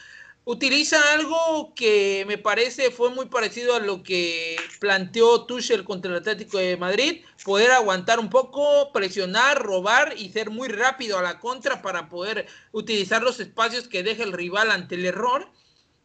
utiliza 0.50 1.12
algo 1.12 1.72
que 1.76 2.24
me 2.26 2.36
parece 2.36 2.90
fue 2.90 3.10
muy 3.10 3.26
parecido 3.26 3.76
a 3.76 3.78
lo 3.78 4.02
que 4.02 4.56
planteó 4.80 5.46
Tuchel 5.46 5.84
contra 5.84 6.10
el 6.10 6.16
Atlético 6.18 6.58
de 6.58 6.76
Madrid, 6.76 7.22
poder 7.44 7.70
aguantar 7.70 8.18
un 8.18 8.30
poco, 8.30 8.90
presionar, 8.92 9.62
robar 9.62 10.14
y 10.16 10.30
ser 10.30 10.50
muy 10.50 10.68
rápido 10.68 11.18
a 11.18 11.22
la 11.22 11.38
contra 11.38 11.82
para 11.82 12.08
poder 12.08 12.48
utilizar 12.72 13.22
los 13.22 13.38
espacios 13.38 13.86
que 13.86 14.02
deja 14.02 14.24
el 14.24 14.32
rival 14.32 14.72
ante 14.72 14.96
el 14.96 15.06
error. 15.06 15.48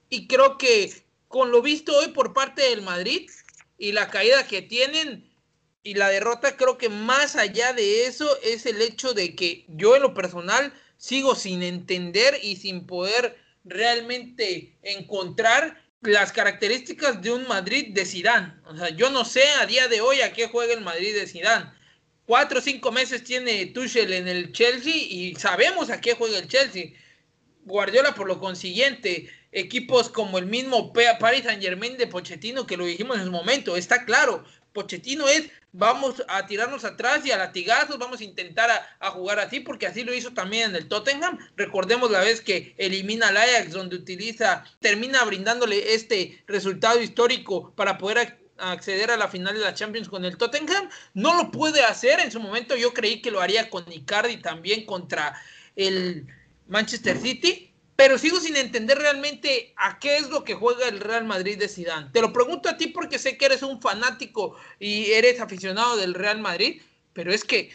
y 0.10 0.28
creo 0.28 0.58
que 0.60 0.94
con 1.28 1.52
lo 1.52 1.64
visto 1.64 1.98
hoy 1.98 2.10
por 2.10 2.34
parte 2.34 2.62
del 2.70 2.84
Madrid 2.84 3.30
y 3.80 3.92
la 3.94 4.10
caída 4.10 4.48
que 4.48 4.62
tienen 4.62 5.28
y 5.82 5.96
la 5.96 6.10
derrota, 6.10 6.56
creo 6.56 6.78
que 6.78 6.90
más 6.90 7.36
allá 7.36 7.74
de 7.74 8.06
eso 8.06 8.30
es 8.44 8.68
el 8.68 8.82
hecho 8.82 9.14
de 9.14 9.36
que 9.36 9.66
yo 9.70 9.96
en 9.96 10.04
lo 10.04 10.14
personal 10.14 10.72
sigo 10.98 11.36
sin 11.36 11.64
entender 11.64 12.40
y 12.44 12.58
sin 12.58 12.86
poder 12.86 13.45
realmente 13.66 14.78
encontrar 14.84 15.84
las 16.02 16.32
características 16.32 17.22
de 17.22 17.32
un 17.32 17.48
Madrid 17.48 17.88
de 17.90 18.06
Zidane. 18.06 18.54
O 18.66 18.78
sea, 18.78 18.90
yo 18.90 19.10
no 19.10 19.26
sé 19.26 19.44
a 19.60 19.66
día 19.66 19.88
de 19.88 20.02
hoy 20.02 20.22
a 20.22 20.34
qué 20.34 20.48
juega 20.48 20.74
el 20.74 20.82
Madrid 20.82 21.16
de 21.16 21.28
Zidane. 21.28 21.72
Cuatro 22.26 22.60
o 22.60 22.62
cinco 22.62 22.92
meses 22.92 23.24
tiene 23.24 23.68
Tuchel 23.68 24.14
en 24.14 24.28
el 24.28 24.52
Chelsea 24.52 24.96
y 24.96 25.36
sabemos 25.36 25.90
a 25.90 26.02
qué 26.02 26.14
juega 26.14 26.40
el 26.40 26.48
Chelsea. 26.48 26.92
Guardiola, 27.66 28.14
por 28.14 28.28
lo 28.28 28.40
consiguiente, 28.40 29.30
equipos 29.52 30.10
como 30.10 30.38
el 30.38 30.46
mismo 30.46 30.94
Paris 30.94 31.44
Saint 31.44 31.62
Germain 31.62 31.98
de 31.98 32.08
Pochettino, 32.08 32.68
que 32.68 32.78
lo 32.78 32.86
dijimos 32.86 33.18
en 33.18 33.26
su 33.26 33.32
momento, 33.32 33.76
está 33.76 34.06
claro. 34.06 34.44
Pochettino 34.76 35.28
es 35.28 35.50
vamos 35.72 36.24
a 36.28 36.46
tirarnos 36.46 36.86
atrás 36.86 37.26
y 37.26 37.32
a 37.32 37.38
latigazos, 37.38 37.98
vamos 37.98 38.20
a 38.20 38.24
intentar 38.24 38.70
a, 39.00 39.10
jugar 39.12 39.40
así, 39.40 39.62
porque 39.62 39.88
así 39.88 40.04
lo 40.04 40.14
hizo 40.14 40.34
también 40.34 40.70
en 40.70 40.76
el 40.76 40.88
Tottenham. 40.88 41.40
Recordemos 41.56 42.12
la 42.12 42.20
vez 42.20 42.42
que 42.42 42.76
elimina 42.78 43.30
al 43.30 43.38
Ajax, 43.38 43.72
donde 43.72 43.96
utiliza, 43.96 44.64
termina 44.80 45.24
brindándole 45.24 45.94
este 45.94 46.44
resultado 46.48 47.02
histórico 47.02 47.74
para 47.76 47.98
poder 47.98 48.38
acceder 48.58 49.12
a 49.12 49.18
la 49.18 49.28
final 49.28 49.54
de 49.54 49.62
la 49.62 49.74
Champions 49.74 50.08
con 50.10 50.24
el 50.24 50.38
Tottenham. 50.38 50.90
No 51.14 51.36
lo 51.36 51.52
puede 51.52 51.84
hacer, 51.84 52.20
en 52.20 52.32
su 52.32 52.40
momento 52.40 52.76
yo 52.76 52.94
creí 52.94 53.22
que 53.22 53.32
lo 53.32 53.42
haría 53.42 53.70
con 53.70 53.90
Icardi 53.92 54.38
también 54.38 54.86
contra 54.86 55.36
el 55.76 56.28
Manchester 56.68 57.18
City, 57.18 57.74
pero 57.96 58.18
sigo 58.18 58.40
sin 58.40 58.58
entender 58.58 58.98
realmente 58.98 59.74
a 59.78 60.00
qué 60.00 60.18
es 60.18 60.30
lo 60.30 60.44
que 60.44 60.54
juega 60.54 60.88
el 60.88 61.00
Real 61.00 61.26
Madrid 61.26 61.58
de 61.58 61.70
Zidane. 61.70 62.10
Te 62.12 62.22
lo 62.22 62.34
pregunto 62.34 62.68
a 62.68 62.78
ti 62.78 62.88
porque 62.88 63.20
sé 63.20 63.38
que 63.38 63.46
eres 63.46 63.64
un 63.64 63.82
fanático 63.82 64.58
y 64.80 65.12
eres 65.12 65.40
aficionado 65.40 65.96
del 65.96 66.14
Real 66.14 66.40
Madrid, 66.40 66.82
pero 67.14 67.32
es 67.34 67.44
que 67.44 67.72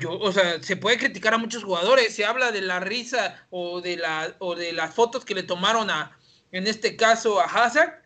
yo, 0.00 0.18
o 0.18 0.32
sea, 0.32 0.62
se 0.62 0.76
puede 0.76 0.98
criticar 0.98 1.34
a 1.34 1.38
muchos 1.38 1.64
jugadores, 1.64 2.14
se 2.14 2.24
habla 2.24 2.52
de 2.52 2.62
la 2.62 2.80
risa 2.80 3.46
o 3.50 3.80
de 3.80 3.96
la 3.96 4.34
o 4.38 4.54
de 4.54 4.72
las 4.72 4.94
fotos 4.94 5.24
que 5.24 5.34
le 5.34 5.42
tomaron 5.42 5.90
a 5.90 6.16
en 6.52 6.66
este 6.66 6.96
caso 6.96 7.40
a 7.40 7.44
Hazard, 7.44 8.02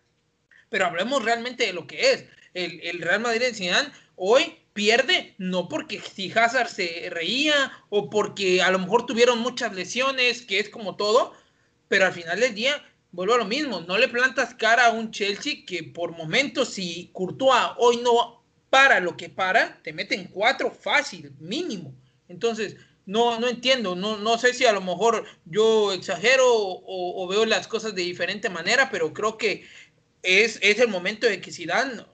pero 0.69 0.87
hablemos 0.87 1.25
realmente 1.25 1.67
de 1.67 1.73
lo 1.73 1.87
que 1.87 2.13
es. 2.13 2.25
El, 2.55 2.81
el 2.83 3.01
Real 3.01 3.21
Madrid 3.21 3.43
de 3.43 3.55
Zidane 3.55 3.93
hoy 4.17 4.57
pierde 4.73 5.35
no 5.39 5.69
porque 5.69 6.01
si 6.01 6.33
Hazard 6.33 6.69
se 6.69 7.09
reía 7.11 7.71
o 7.91 8.11
porque 8.11 8.63
a 8.63 8.71
lo 8.71 8.79
mejor 8.79 9.07
tuvieron 9.07 9.39
muchas 9.41 9.75
lesiones, 9.75 10.43
que 10.43 10.59
es 10.59 10.69
como 10.69 10.97
todo, 10.97 11.35
pero 11.91 12.07
al 12.07 12.13
final 12.13 12.39
del 12.39 12.55
día 12.55 12.81
vuelvo 13.11 13.35
a 13.35 13.39
lo 13.39 13.45
mismo, 13.45 13.81
no 13.81 13.99
le 13.99 14.07
plantas 14.07 14.55
cara 14.55 14.87
a 14.87 14.93
un 14.93 15.11
Chelsea 15.11 15.65
que 15.67 15.83
por 15.83 16.13
momentos 16.13 16.69
si 16.69 17.11
Courtois 17.13 17.73
hoy 17.79 17.97
no 17.97 18.45
para 18.71 19.01
lo 19.01 19.17
que 19.17 19.29
para, 19.29 19.83
te 19.83 19.93
meten 19.93 20.29
cuatro 20.29 20.71
fácil, 20.71 21.33
mínimo. 21.41 21.93
Entonces, 22.29 22.77
no, 23.07 23.41
no 23.41 23.49
entiendo, 23.49 23.97
no, 23.97 24.19
no 24.19 24.39
sé 24.39 24.55
si 24.55 24.67
a 24.67 24.73
lo 24.73 24.81
mejor 24.81 25.25
yo 25.47 25.93
exagero 25.93 26.45
o, 26.47 27.27
veo 27.27 27.45
las 27.45 27.67
cosas 27.67 27.93
de 27.97 28.03
diferente 28.03 28.49
manera, 28.49 28.89
pero 28.89 29.13
creo 29.13 29.37
que 29.37 29.67
es, 30.23 30.61
es 30.63 30.79
el 30.79 30.87
momento 30.87 31.27
de 31.27 31.41
que 31.41 31.51
Zidane 31.51 32.05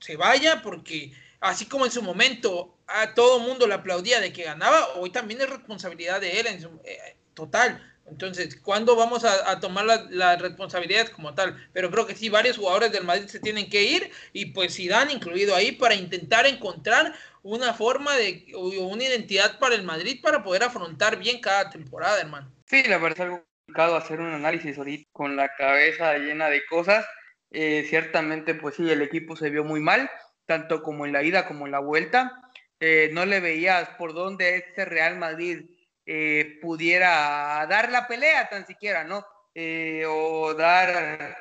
se 0.00 0.16
vaya 0.16 0.62
porque 0.62 1.12
así 1.40 1.66
como 1.66 1.84
en 1.84 1.92
su 1.92 2.00
momento 2.00 2.78
a 2.86 3.12
todo 3.12 3.40
mundo 3.40 3.66
le 3.66 3.74
aplaudía 3.74 4.18
de 4.18 4.32
que 4.32 4.44
ganaba, 4.44 4.94
hoy 4.94 5.10
también 5.10 5.42
es 5.42 5.50
responsabilidad 5.50 6.22
de 6.22 6.40
él 6.40 6.46
en 6.46 6.62
su, 6.62 6.68
eh, 6.84 7.18
total. 7.34 7.95
Entonces, 8.08 8.60
¿cuándo 8.60 8.94
vamos 8.94 9.24
a, 9.24 9.58
tomar 9.58 9.84
las 9.84 10.40
responsabilidades 10.40 11.10
como 11.10 11.34
tal? 11.34 11.56
Pero 11.72 11.90
creo 11.90 12.06
que 12.06 12.14
sí, 12.14 12.28
varios 12.28 12.56
jugadores 12.56 12.92
del 12.92 13.04
Madrid 13.04 13.26
se 13.26 13.40
tienen 13.40 13.68
que 13.68 13.82
ir 13.82 14.10
y 14.32 14.46
pues 14.46 14.78
dan 14.88 15.10
incluido 15.10 15.56
ahí 15.56 15.72
para 15.72 15.94
intentar 15.94 16.46
encontrar 16.46 17.12
una 17.42 17.74
forma 17.74 18.16
de 18.16 18.46
o 18.54 18.68
una 18.86 19.04
identidad 19.04 19.58
para 19.58 19.74
el 19.74 19.82
Madrid 19.82 20.20
para 20.22 20.42
poder 20.42 20.62
afrontar 20.62 21.18
bien 21.18 21.40
cada 21.40 21.70
temporada, 21.70 22.20
hermano. 22.20 22.50
Sí, 22.66 22.82
la 22.84 22.98
verdad 22.98 23.18
es 23.18 23.20
algo 23.20 23.44
complicado 23.66 23.96
hacer 23.96 24.20
un 24.20 24.32
análisis 24.32 24.78
ahorita 24.78 25.08
con 25.12 25.36
la 25.36 25.54
cabeza 25.56 26.16
llena 26.18 26.48
de 26.48 26.64
cosas. 26.66 27.04
Eh, 27.50 27.86
ciertamente, 27.88 28.54
pues 28.54 28.76
sí, 28.76 28.88
el 28.88 29.02
equipo 29.02 29.36
se 29.36 29.50
vio 29.50 29.64
muy 29.64 29.80
mal, 29.80 30.10
tanto 30.46 30.82
como 30.82 31.06
en 31.06 31.12
la 31.12 31.22
ida 31.22 31.46
como 31.46 31.66
en 31.66 31.72
la 31.72 31.80
vuelta. 31.80 32.40
Eh, 32.78 33.10
no 33.12 33.24
le 33.24 33.40
veías 33.40 33.88
por 33.90 34.12
dónde 34.12 34.56
este 34.56 34.84
Real 34.84 35.16
Madrid 35.16 35.75
eh, 36.06 36.58
pudiera 36.62 37.66
dar 37.68 37.90
la 37.90 38.06
pelea 38.06 38.48
tan 38.48 38.66
siquiera, 38.66 39.04
¿no? 39.04 39.26
Eh, 39.54 40.04
o 40.06 40.54
dar 40.54 41.36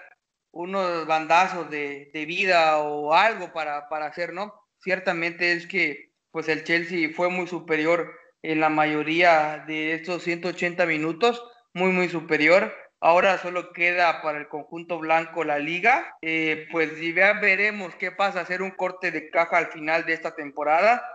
unos 0.52 1.06
bandazos 1.06 1.70
de, 1.70 2.10
vida 2.28 2.80
o 2.80 3.14
algo 3.14 3.54
para, 3.54 3.88
para, 3.90 4.08
hacer, 4.08 4.34
¿no? 4.34 4.54
Ciertamente 4.80 5.52
es 5.52 5.68
que 5.68 6.12
pues 6.32 6.48
el 6.48 6.64
Chelsea 6.64 7.10
fue 7.14 7.30
muy 7.30 7.48
superior 7.48 8.12
en 8.42 8.60
la 8.60 8.70
mayoría 8.70 9.64
de 9.68 9.94
estos 9.94 10.24
180 10.24 10.86
minutos, 10.86 11.44
muy, 11.74 11.92
muy 11.92 12.10
superior. 12.10 12.74
Ahora 13.02 13.38
solo 13.38 13.72
queda 13.74 14.22
para 14.22 14.40
el 14.40 14.48
conjunto 14.48 14.98
blanco 14.98 15.44
la 15.44 15.60
liga. 15.60 16.18
Eh, 16.22 16.68
pues 16.72 17.00
ya 17.00 17.34
veremos 17.34 17.96
qué 17.96 18.12
pasa, 18.12 18.42
hacer 18.42 18.62
un 18.62 18.72
corte 18.72 19.12
de 19.12 19.30
caja 19.30 19.58
al 19.58 19.68
final 19.68 20.06
de 20.06 20.14
esta 20.14 20.36
temporada, 20.36 21.06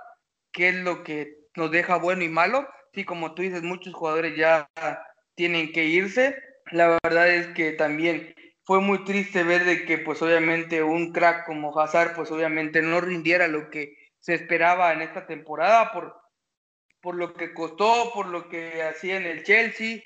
qué 0.52 0.68
es 0.68 0.76
lo 0.76 1.02
que 1.02 1.38
nos 1.56 1.70
deja 1.70 1.96
bueno 1.96 2.22
y 2.22 2.28
malo 2.28 2.68
sí, 2.92 3.04
como 3.04 3.34
tú 3.34 3.42
dices, 3.42 3.62
muchos 3.62 3.94
jugadores 3.94 4.36
ya 4.36 4.68
tienen 5.34 5.72
que 5.72 5.84
irse. 5.84 6.36
La 6.72 6.98
verdad 7.02 7.28
es 7.28 7.48
que 7.48 7.72
también 7.72 8.34
fue 8.64 8.80
muy 8.80 9.04
triste 9.04 9.42
ver 9.42 9.64
de 9.64 9.84
que 9.84 9.98
pues 9.98 10.22
obviamente 10.22 10.82
un 10.82 11.12
crack 11.12 11.46
como 11.46 11.78
Hazard 11.78 12.14
pues 12.14 12.30
obviamente 12.30 12.82
no 12.82 13.00
rindiera 13.00 13.48
lo 13.48 13.70
que 13.70 13.96
se 14.20 14.34
esperaba 14.34 14.92
en 14.92 15.02
esta 15.02 15.26
temporada 15.26 15.92
por, 15.92 16.14
por 17.00 17.16
lo 17.16 17.34
que 17.34 17.52
costó, 17.54 18.12
por 18.14 18.26
lo 18.26 18.48
que 18.48 18.82
hacía 18.82 19.16
en 19.16 19.26
el 19.26 19.44
Chelsea 19.44 20.02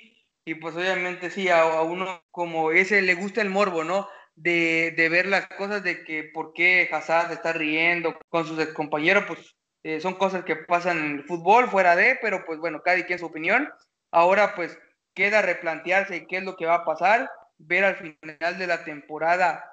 y 0.47 0.55
pues 0.55 0.77
obviamente 0.77 1.31
sí, 1.31 1.49
a, 1.49 1.83
uno 1.83 2.23
como 2.31 2.71
ese 2.71 3.03
le 3.03 3.15
gusta 3.15 3.43
el 3.43 3.51
morbo, 3.51 3.85
¿no? 3.85 4.09
De, 4.35 4.93
de, 4.97 5.09
ver 5.09 5.27
las 5.27 5.47
cosas 5.49 5.83
de 5.85 6.05
que 6.05 6.25
por 6.25 6.53
qué 6.53 6.89
Hazard 6.93 7.29
se 7.29 7.35
está 7.35 7.53
riendo 7.53 8.19
con 8.29 8.47
sus 8.47 8.65
compañeros, 8.69 9.25
pues 9.27 9.54
eh, 9.85 10.01
son 10.01 10.15
cosas 10.15 10.45
que 10.45 10.57
pasan 10.57 10.99
en 10.99 11.11
el 11.19 11.25
fútbol, 11.25 11.69
fuera 11.69 11.95
de, 11.95 12.19
pero 12.21 12.45
pues 12.45 12.59
bueno, 12.59 12.83
cada 12.83 13.05
quien 13.07 13.19
su 13.19 13.27
opinión. 13.27 13.73
Ahora 14.11 14.55
pues 14.57 14.77
queda 15.15 15.43
replantearse 15.43 16.27
qué 16.27 16.39
es 16.39 16.43
lo 16.43 16.57
que 16.57 16.67
va 16.67 16.77
a 16.77 16.85
pasar, 16.85 17.31
ver 17.59 17.85
al 17.85 17.97
final 17.97 18.59
de 18.59 18.67
la 18.67 18.85
temporada 18.85 19.71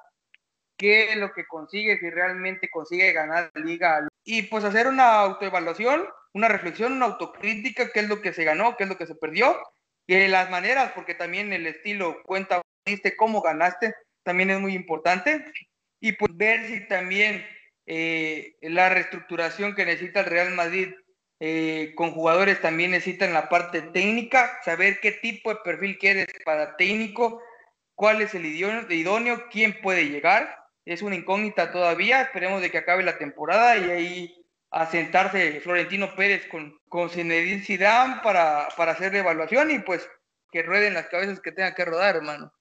qué 0.77 1.11
es 1.11 1.17
lo 1.17 1.31
que 1.33 1.45
consigue, 1.45 1.97
si 1.99 2.09
realmente 2.09 2.69
consigue 2.69 3.13
ganar 3.13 3.51
la 3.53 3.61
liga. 3.61 4.07
Y 4.23 4.43
pues 4.43 4.63
hacer 4.63 4.87
una 4.87 5.19
autoevaluación, 5.19 6.07
una 6.33 6.47
reflexión, 6.47 6.93
una 6.93 7.05
autocrítica, 7.05 7.91
qué 7.91 8.01
es 8.01 8.09
lo 8.09 8.21
que 8.21 8.33
se 8.33 8.43
ganó, 8.43 8.75
qué 8.77 8.83
es 8.83 8.89
lo 8.89 8.97
que 8.97 9.07
se 9.07 9.15
perdió 9.15 9.55
y 10.07 10.27
las 10.27 10.49
maneras, 10.49 10.91
porque 10.93 11.15
también 11.15 11.53
el 11.53 11.67
estilo 11.67 12.21
cuenta, 12.23 12.61
cómo 13.17 13.41
ganaste, 13.41 13.95
también 14.23 14.49
es 14.49 14.59
muy 14.59 14.73
importante. 14.73 15.45
Y 16.01 16.13
pues 16.13 16.35
ver 16.35 16.67
si 16.67 16.87
también 16.87 17.45
eh, 17.93 18.55
la 18.61 18.87
reestructuración 18.87 19.75
que 19.75 19.85
necesita 19.85 20.21
el 20.21 20.27
Real 20.27 20.51
Madrid 20.51 20.93
eh, 21.41 21.91
con 21.97 22.11
jugadores 22.11 22.61
también 22.61 22.91
necesitan 22.91 23.33
la 23.33 23.49
parte 23.49 23.81
técnica, 23.81 24.61
saber 24.63 25.01
qué 25.01 25.11
tipo 25.11 25.49
de 25.49 25.59
perfil 25.61 25.97
quieres 25.97 26.27
para 26.45 26.77
técnico, 26.77 27.41
cuál 27.93 28.21
es 28.21 28.33
el 28.33 28.45
idóneo, 28.45 29.49
quién 29.51 29.81
puede 29.81 30.07
llegar. 30.07 30.57
Es 30.85 31.01
una 31.01 31.15
incógnita 31.15 31.73
todavía, 31.73 32.21
esperemos 32.21 32.61
de 32.61 32.71
que 32.71 32.77
acabe 32.77 33.03
la 33.03 33.17
temporada 33.17 33.75
y 33.75 33.91
ahí 33.91 34.45
asentarse 34.69 35.59
Florentino 35.59 36.15
Pérez 36.15 36.47
con, 36.47 36.79
con 36.87 37.09
Zinedine 37.09 37.61
Zidane 37.61 38.21
para, 38.23 38.69
para 38.77 38.93
hacer 38.93 39.11
la 39.11 39.19
evaluación 39.19 39.69
y 39.69 39.79
pues 39.79 40.09
que 40.49 40.63
rueden 40.63 40.93
las 40.93 41.07
cabezas 41.07 41.41
que 41.41 41.51
tengan 41.51 41.75
que 41.75 41.83
rodar, 41.83 42.15
hermano. 42.15 42.53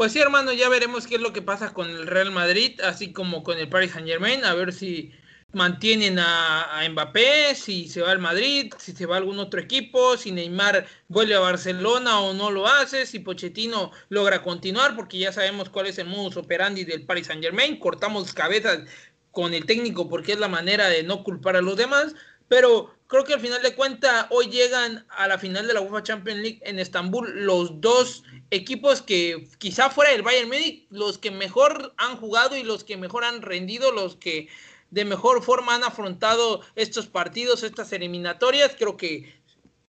Pues 0.00 0.12
sí, 0.12 0.18
hermano, 0.18 0.54
ya 0.54 0.70
veremos 0.70 1.06
qué 1.06 1.16
es 1.16 1.20
lo 1.20 1.34
que 1.34 1.42
pasa 1.42 1.74
con 1.74 1.90
el 1.90 2.06
Real 2.06 2.30
Madrid, 2.30 2.80
así 2.80 3.12
como 3.12 3.42
con 3.42 3.58
el 3.58 3.68
Paris 3.68 3.90
Saint 3.90 4.08
Germain, 4.08 4.46
a 4.46 4.54
ver 4.54 4.72
si 4.72 5.12
mantienen 5.52 6.18
a, 6.18 6.82
Mbappé, 6.88 7.54
si 7.54 7.86
se 7.86 8.00
va 8.00 8.12
al 8.12 8.18
Madrid, 8.18 8.72
si 8.78 8.92
se 8.92 9.04
va 9.04 9.16
a 9.16 9.18
algún 9.18 9.38
otro 9.38 9.60
equipo, 9.60 10.16
si 10.16 10.32
Neymar 10.32 10.86
vuelve 11.08 11.34
a 11.34 11.40
Barcelona 11.40 12.18
o 12.20 12.32
no 12.32 12.50
lo 12.50 12.66
hace, 12.66 13.04
si 13.04 13.18
Pochettino 13.18 13.92
logra 14.08 14.42
continuar, 14.42 14.96
porque 14.96 15.18
ya 15.18 15.32
sabemos 15.32 15.68
cuál 15.68 15.88
es 15.88 15.98
el 15.98 16.06
modus 16.06 16.38
operandi 16.38 16.84
del 16.84 17.04
Paris 17.04 17.26
Saint 17.26 17.42
Germain, 17.42 17.78
cortamos 17.78 18.32
cabezas 18.32 18.88
con 19.32 19.52
el 19.52 19.66
técnico 19.66 20.08
porque 20.08 20.32
es 20.32 20.38
la 20.38 20.48
manera 20.48 20.88
de 20.88 21.02
no 21.02 21.22
culpar 21.22 21.56
a 21.56 21.60
los 21.60 21.76
demás, 21.76 22.14
pero 22.48 22.94
creo 23.10 23.24
que 23.24 23.34
al 23.34 23.40
final 23.40 23.60
de 23.60 23.74
cuentas 23.74 24.26
hoy 24.30 24.46
llegan 24.46 25.04
a 25.10 25.26
la 25.26 25.36
final 25.36 25.66
de 25.66 25.74
la 25.74 25.80
UEFA 25.80 26.04
Champions 26.04 26.40
League 26.40 26.60
en 26.62 26.78
Estambul 26.78 27.44
los 27.44 27.80
dos 27.80 28.22
equipos 28.52 29.02
que 29.02 29.48
quizá 29.58 29.90
fuera 29.90 30.12
del 30.12 30.22
Bayern 30.22 30.48
Munich, 30.48 30.86
los 30.90 31.18
que 31.18 31.32
mejor 31.32 31.92
han 31.96 32.16
jugado 32.16 32.56
y 32.56 32.62
los 32.62 32.84
que 32.84 32.96
mejor 32.96 33.24
han 33.24 33.42
rendido, 33.42 33.90
los 33.90 34.14
que 34.14 34.48
de 34.90 35.04
mejor 35.04 35.42
forma 35.42 35.74
han 35.74 35.82
afrontado 35.82 36.60
estos 36.76 37.08
partidos, 37.08 37.64
estas 37.64 37.92
eliminatorias. 37.92 38.76
Creo 38.78 38.96
que 38.96 39.34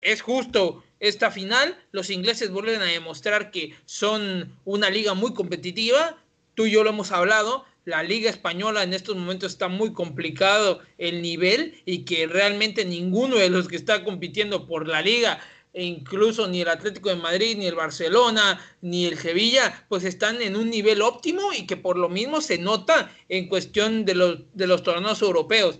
es 0.02 0.22
justo 0.22 0.82
esta 1.02 1.30
final. 1.30 1.78
Los 1.92 2.10
ingleses 2.10 2.52
vuelven 2.52 2.82
a 2.82 2.86
demostrar 2.86 3.52
que 3.52 3.76
son 3.86 4.58
una 4.64 4.90
liga 4.90 5.14
muy 5.14 5.34
competitiva. 5.34 6.18
Tú 6.56 6.68
y 6.68 6.72
yo 6.72 6.86
lo 6.86 6.92
hemos 6.92 7.12
hablado. 7.12 7.66
La 7.90 8.04
liga 8.04 8.30
española 8.30 8.84
en 8.84 8.94
estos 8.94 9.16
momentos 9.16 9.54
está 9.54 9.68
muy 9.68 9.94
complicado 9.94 10.80
el 11.00 11.24
nivel 11.24 11.82
y 11.86 12.06
que 12.06 12.28
realmente 12.28 12.86
ninguno 12.86 13.38
de 13.38 13.50
los 13.50 13.68
que 13.68 13.78
está 13.78 14.04
compitiendo 14.04 14.68
por 14.68 14.88
la 14.88 15.02
liga 15.02 15.40
e 15.74 15.84
incluso 15.86 16.48
ni 16.48 16.62
el 16.62 16.68
Atlético 16.68 17.10
de 17.10 17.16
Madrid, 17.16 17.58
ni 17.58 17.66
el 17.66 17.74
Barcelona, 17.74 18.64
ni 18.82 19.08
el 19.08 19.18
Sevilla, 19.18 19.86
pues 19.90 20.04
están 20.04 20.40
en 20.44 20.56
un 20.56 20.70
nivel 20.70 21.02
óptimo 21.02 21.52
y 21.52 21.66
que 21.66 21.78
por 21.78 21.98
lo 21.98 22.10
mismo 22.10 22.42
se 22.42 22.60
nota 22.60 23.12
en 23.28 23.48
cuestión 23.48 24.06
de 24.06 24.14
los, 24.14 24.38
de 24.54 24.68
los 24.68 24.84
torneos 24.84 25.24
europeos. 25.24 25.80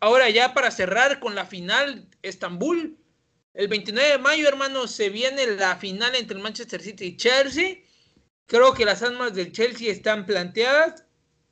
Ahora 0.00 0.30
ya 0.30 0.54
para 0.54 0.70
cerrar 0.70 1.20
con 1.20 1.34
la 1.34 1.44
final, 1.44 2.08
Estambul, 2.22 2.96
el 3.52 3.68
29 3.68 4.12
de 4.12 4.18
mayo, 4.18 4.48
hermanos, 4.48 4.92
se 4.92 5.10
viene 5.10 5.46
la 5.46 5.76
final 5.76 6.14
entre 6.14 6.38
el 6.38 6.42
Manchester 6.42 6.80
City 6.80 7.04
y 7.04 7.16
Chelsea. 7.18 7.80
Creo 8.46 8.72
que 8.72 8.86
las 8.86 9.02
almas 9.02 9.34
del 9.34 9.52
Chelsea 9.52 9.92
están 9.92 10.24
planteadas, 10.24 11.04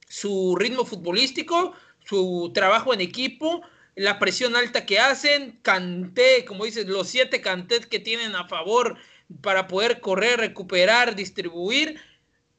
su 0.08 0.56
ritmo 0.56 0.84
futbolístico, 0.84 1.74
su 2.04 2.50
trabajo 2.54 2.94
en 2.94 3.00
equipo, 3.00 3.62
la 3.94 4.18
presión 4.18 4.54
alta 4.56 4.86
que 4.86 5.00
hacen, 5.00 5.58
Canté, 5.62 6.44
como 6.44 6.64
dices, 6.64 6.86
los 6.86 7.08
siete 7.08 7.40
Cantés 7.40 7.86
que 7.86 7.98
tienen 7.98 8.34
a 8.36 8.46
favor 8.46 8.96
para 9.42 9.66
poder 9.66 10.00
correr, 10.00 10.38
recuperar, 10.38 11.16
distribuir. 11.16 12.00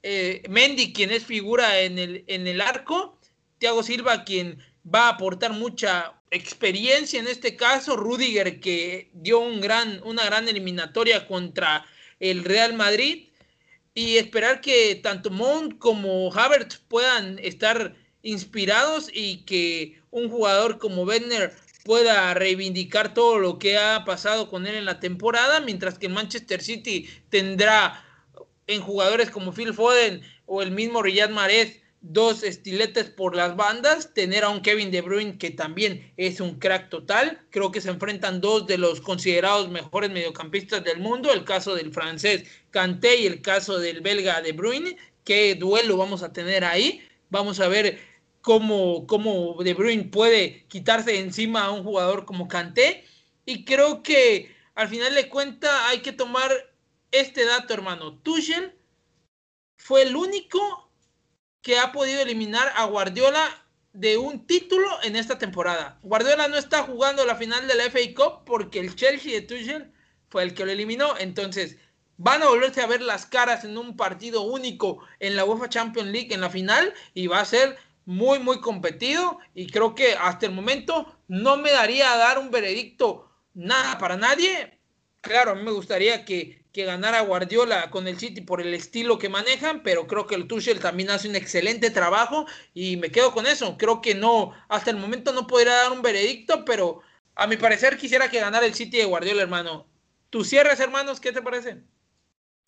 Eh, 0.04 0.44
Mendy, 0.50 0.94
quien 0.94 1.12
es 1.12 1.26
figura 1.26 1.80
en 1.80 1.98
el, 1.98 2.24
en 2.28 2.46
el 2.46 2.62
arco. 2.62 3.18
Thiago 3.58 3.84
Silva, 3.84 4.24
quien 4.24 4.60
va 4.84 5.08
a 5.08 5.10
aportar 5.12 5.54
mucha 5.54 6.14
experiencia 6.30 7.20
en 7.20 7.28
este 7.28 7.56
caso. 7.56 7.96
Rudiger, 7.96 8.60
que 8.60 9.10
dio 9.14 9.40
un 9.40 9.62
gran, 9.62 10.02
una 10.04 10.26
gran 10.26 10.48
eliminatoria 10.48 11.26
contra 11.26 11.86
el 12.20 12.44
Real 12.44 12.74
Madrid. 12.74 13.29
Y 13.94 14.18
esperar 14.18 14.62
que 14.62 14.96
tanto 14.96 15.30
Mount 15.30 15.78
como 15.78 16.34
Havertz 16.34 16.78
puedan 16.88 17.40
estar 17.40 17.96
inspirados 18.22 19.10
y 19.14 19.44
que 19.46 20.00
un 20.12 20.30
jugador 20.30 20.78
como 20.78 21.04
Werner 21.04 21.54
pueda 21.84 22.34
reivindicar 22.34 23.14
todo 23.14 23.40
lo 23.40 23.58
que 23.58 23.78
ha 23.78 24.04
pasado 24.06 24.50
con 24.50 24.68
él 24.68 24.76
en 24.76 24.86
la 24.86 25.00
temporada, 25.00 25.60
mientras 25.60 25.98
que 25.98 26.10
Manchester 26.10 26.62
City 26.62 27.10
tendrá 27.30 28.06
en 28.68 28.82
jugadores 28.82 29.32
como 29.32 29.54
Phil 29.54 29.74
Foden 29.74 30.22
o 30.46 30.62
el 30.62 30.72
mismo 30.72 31.02
Riyad 31.02 31.30
Mahrez 31.30 31.82
dos 32.02 32.44
estiletes 32.44 33.10
por 33.10 33.36
las 33.36 33.56
bandas, 33.56 34.14
tener 34.14 34.44
a 34.44 34.50
un 34.50 34.62
Kevin 34.62 34.92
De 34.92 35.02
Bruyne 35.02 35.38
que 35.38 35.52
también 35.52 36.14
es 36.16 36.40
un 36.40 36.58
crack 36.60 36.90
total, 36.90 37.42
creo 37.50 37.72
que 37.72 37.82
se 37.82 37.90
enfrentan 37.90 38.40
dos 38.40 38.68
de 38.68 38.78
los 38.78 39.02
considerados 39.02 39.70
mejores 39.70 40.10
mediocampistas 40.10 40.84
del 40.84 41.00
mundo, 41.00 41.34
el 41.34 41.44
caso 41.44 41.76
del 41.76 41.92
francés 41.92 42.46
Kanté 42.72 43.18
y 43.18 43.28
el 43.28 43.42
caso 43.42 43.80
del 43.80 44.02
belga 44.02 44.42
De 44.42 44.52
Bruyne, 44.52 44.98
qué 45.24 45.56
duelo 45.56 45.98
vamos 45.98 46.24
a 46.24 46.34
tener 46.34 46.64
ahí, 46.64 47.08
vamos 47.30 47.60
a 47.60 47.68
ver 47.68 48.00
cómo, 48.42 49.06
cómo 49.08 49.62
De 49.64 49.74
Bruyne 49.74 50.06
puede 50.06 50.66
quitarse 50.68 51.20
encima 51.20 51.66
a 51.66 51.72
un 51.72 51.84
jugador 51.84 52.26
como 52.26 52.48
Kanté. 52.48 53.06
Y 53.46 53.66
creo 53.66 54.04
que 54.04 54.56
al 54.76 54.90
final 54.90 55.16
de 55.16 55.30
cuenta 55.30 55.88
hay 55.90 56.00
que 56.00 56.14
tomar 56.14 56.52
este 57.12 57.46
dato, 57.46 57.74
hermano. 57.74 58.18
Tuchel 58.20 58.76
fue 59.78 60.04
el 60.04 60.16
único 60.16 60.92
que 61.62 61.78
ha 61.78 61.92
podido 61.92 62.22
eliminar 62.22 62.72
a 62.76 62.86
Guardiola 62.86 63.66
de 63.94 64.18
un 64.18 64.46
título 64.46 64.88
en 65.04 65.16
esta 65.16 65.38
temporada. 65.38 66.00
Guardiola 66.04 66.48
no 66.48 66.58
está 66.58 66.84
jugando 66.84 67.26
la 67.26 67.36
final 67.36 67.68
de 67.68 67.76
la 67.76 67.86
FA 67.86 68.00
Cup 68.16 68.46
porque 68.46 68.80
el 68.80 68.96
Chelsea 68.96 69.34
de 69.34 69.42
Tuchel 69.42 69.92
fue 70.30 70.44
el 70.44 70.54
que 70.54 70.66
lo 70.66 70.72
eliminó. 70.72 71.18
Entonces, 71.18 71.78
van 72.20 72.44
a 72.44 72.50
volverse 72.50 72.82
a 72.82 72.88
ver 72.88 73.02
las 73.02 73.26
caras 73.26 73.64
en 73.64 73.78
un 73.78 73.96
partido 73.96 74.42
único 74.42 75.00
en 75.22 75.38
la 75.38 75.46
UEFA 75.46 75.70
Champions 75.70 76.10
League 76.10 76.34
en 76.34 76.42
la 76.42 76.50
final 76.50 76.94
y 77.14 77.28
va 77.28 77.40
a 77.40 77.46
ser 77.46 77.78
muy, 78.06 78.40
muy 78.40 78.60
competido 78.60 79.40
y 79.56 79.68
creo 79.68 79.96
que 79.96 80.16
hasta 80.16 80.46
el 80.46 80.52
momento 80.52 81.18
no 81.30 81.56
me 81.56 81.72
daría 81.72 82.12
a 82.12 82.18
dar 82.18 82.38
un 82.38 82.52
veredicto 82.52 83.32
nada 83.54 83.98
para 83.98 84.18
nadie. 84.18 84.78
Claro, 85.22 85.52
a 85.52 85.56
mí 85.56 85.64
me 85.64 85.72
gustaría 85.72 86.26
que, 86.26 86.66
que 86.74 86.84
ganara 86.84 87.22
Guardiola 87.22 87.90
con 87.90 88.06
el 88.10 88.20
City 88.20 88.42
por 88.42 88.60
el 88.60 88.74
estilo 88.74 89.18
que 89.18 89.30
manejan, 89.30 89.82
pero 89.82 90.06
creo 90.06 90.28
que 90.28 90.36
el 90.36 90.48
Tuchel 90.48 90.82
también 90.82 91.12
hace 91.12 91.30
un 91.30 91.38
excelente 91.38 91.90
trabajo 91.90 92.46
y 92.74 92.98
me 92.98 93.12
quedo 93.12 93.32
con 93.32 93.48
eso. 93.48 93.78
Creo 93.78 94.02
que 94.02 94.14
no, 94.14 94.52
hasta 94.68 94.92
el 94.92 94.98
momento 94.98 95.32
no 95.32 95.48
podría 95.48 95.74
dar 95.74 95.94
un 95.94 96.02
veredicto, 96.02 96.66
pero 96.66 97.02
a 97.36 97.48
mi 97.48 97.56
parecer 97.56 97.98
quisiera 97.98 98.30
que 98.30 98.42
ganara 98.42 98.66
el 98.66 98.74
City 98.74 98.98
de 98.98 99.06
Guardiola, 99.06 99.42
hermano. 99.42 99.88
¿Tus 100.30 100.50
cierres, 100.50 100.82
hermanos, 100.82 101.22
qué 101.22 101.32
te 101.32 101.42
parece? 101.42 101.82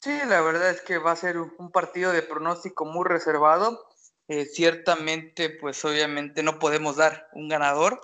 Sí, 0.03 0.09
la 0.27 0.41
verdad 0.41 0.71
es 0.71 0.81
que 0.81 0.97
va 0.97 1.11
a 1.11 1.15
ser 1.15 1.37
un 1.37 1.71
partido 1.71 2.11
de 2.11 2.23
pronóstico 2.23 2.85
muy 2.85 3.05
reservado 3.05 3.87
eh, 4.27 4.45
ciertamente, 4.45 5.49
pues 5.49 5.83
obviamente 5.85 6.41
no 6.41 6.57
podemos 6.57 6.95
dar 6.95 7.27
un 7.33 7.49
ganador. 7.49 8.01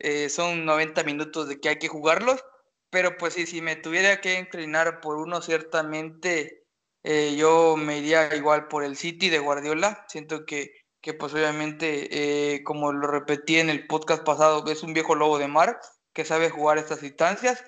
Eh, 0.00 0.28
son 0.30 0.64
90 0.64 1.04
minutos 1.04 1.48
de 1.48 1.60
que 1.60 1.68
hay 1.68 1.78
que 1.78 1.88
jugarlos, 1.88 2.44
pero 2.90 3.16
pues 3.18 3.34
sí, 3.34 3.46
si 3.46 3.62
me 3.62 3.76
tuviera 3.76 4.20
que 4.20 4.38
inclinar 4.38 5.00
por 5.00 5.16
uno, 5.18 5.42
ciertamente 5.42 6.64
eh, 7.04 7.36
yo 7.36 7.76
me 7.76 7.98
iría 7.98 8.34
igual 8.34 8.66
por 8.68 8.82
el 8.82 8.96
City 8.96 9.30
de 9.30 9.38
Guardiola. 9.38 10.04
Siento 10.08 10.44
que, 10.44 10.72
que 11.00 11.14
pues 11.14 11.34
obviamente, 11.34 12.62
como 12.64 12.92
lo 12.92 13.06
repetí 13.06 13.58
en 13.58 13.70
el 13.70 13.86
podcast 13.86 14.24
pasado, 14.24 14.64
es 14.70 14.82
un 14.82 14.94
viejo 14.94 15.14
lobo 15.14 15.38
de 15.38 15.48
mar 15.48 15.78
que 16.14 16.24
sabe 16.24 16.50
jugar 16.50 16.78
estas 16.78 17.02
instancias. 17.04 17.64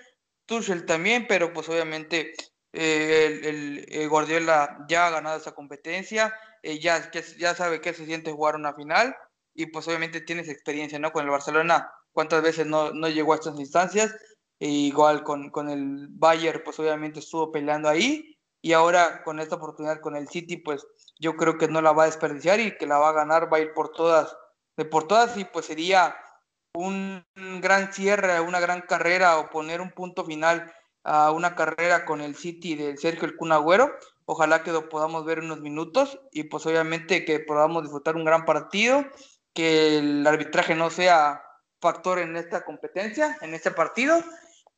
Tuchel 0.46 0.86
también, 0.86 1.26
pero 1.28 1.52
pues 1.52 1.68
obviamente 1.68 2.34
el, 2.74 3.86
el 3.88 4.08
Guardiola 4.08 4.84
ya 4.88 5.06
ha 5.06 5.10
ganado 5.10 5.38
esa 5.38 5.52
competencia 5.52 6.34
eh, 6.64 6.78
ya, 6.78 7.10
ya 7.38 7.54
sabe 7.54 7.82
que 7.82 7.92
se 7.92 8.06
siente 8.06 8.32
jugar 8.32 8.56
una 8.56 8.72
final 8.72 9.14
y 9.54 9.66
pues 9.66 9.86
obviamente 9.86 10.22
tienes 10.22 10.48
experiencia, 10.48 10.98
¿no? 10.98 11.12
Con 11.12 11.26
el 11.26 11.30
Barcelona, 11.30 11.92
cuántas 12.10 12.42
veces 12.42 12.66
no, 12.66 12.90
no 12.90 13.06
llegó 13.10 13.34
a 13.34 13.36
estas 13.36 13.60
instancias, 13.60 14.16
e 14.58 14.68
igual 14.68 15.22
con, 15.24 15.50
con, 15.50 15.68
el 15.68 16.08
Bayern, 16.08 16.62
pues 16.64 16.78
obviamente 16.80 17.20
estuvo 17.20 17.52
peleando 17.52 17.90
ahí 17.90 18.38
y 18.62 18.72
ahora 18.72 19.22
con 19.24 19.40
esta 19.40 19.56
oportunidad 19.56 20.00
con 20.00 20.16
el 20.16 20.26
City, 20.28 20.56
pues 20.56 20.86
yo 21.18 21.36
creo 21.36 21.58
que 21.58 21.68
no 21.68 21.82
la 21.82 21.92
va 21.92 22.04
a 22.04 22.06
desperdiciar 22.06 22.58
y 22.60 22.78
que 22.78 22.86
la 22.86 22.96
va 22.96 23.10
a 23.10 23.12
ganar, 23.12 23.52
va 23.52 23.58
a 23.58 23.60
ir 23.60 23.74
por 23.74 23.90
todas, 23.92 24.34
de 24.78 24.86
por 24.86 25.06
todas 25.06 25.36
y 25.36 25.44
pues 25.44 25.66
sería 25.66 26.16
un 26.72 27.26
gran 27.60 27.92
cierre, 27.92 28.40
una 28.40 28.58
gran 28.58 28.80
carrera 28.80 29.38
o 29.38 29.50
poner 29.50 29.82
un 29.82 29.90
punto 29.90 30.24
final 30.24 30.72
a 31.04 31.30
una 31.30 31.54
carrera 31.54 32.04
con 32.04 32.20
el 32.20 32.34
City 32.34 32.74
de 32.74 32.96
Sergio 32.96 33.28
El 33.28 33.36
Cunagüero 33.36 33.92
Ojalá 34.26 34.62
que 34.62 34.72
lo 34.72 34.88
podamos 34.88 35.24
ver 35.24 35.40
unos 35.40 35.60
minutos 35.60 36.18
y 36.32 36.44
pues 36.44 36.64
obviamente 36.64 37.24
que 37.24 37.40
podamos 37.40 37.82
disfrutar 37.82 38.16
un 38.16 38.24
gran 38.24 38.46
partido, 38.46 39.04
que 39.52 39.98
el 39.98 40.26
arbitraje 40.26 40.74
no 40.74 40.88
sea 40.88 41.42
factor 41.80 42.18
en 42.18 42.36
esta 42.36 42.64
competencia, 42.64 43.36
en 43.42 43.52
este 43.52 43.70
partido. 43.70 44.22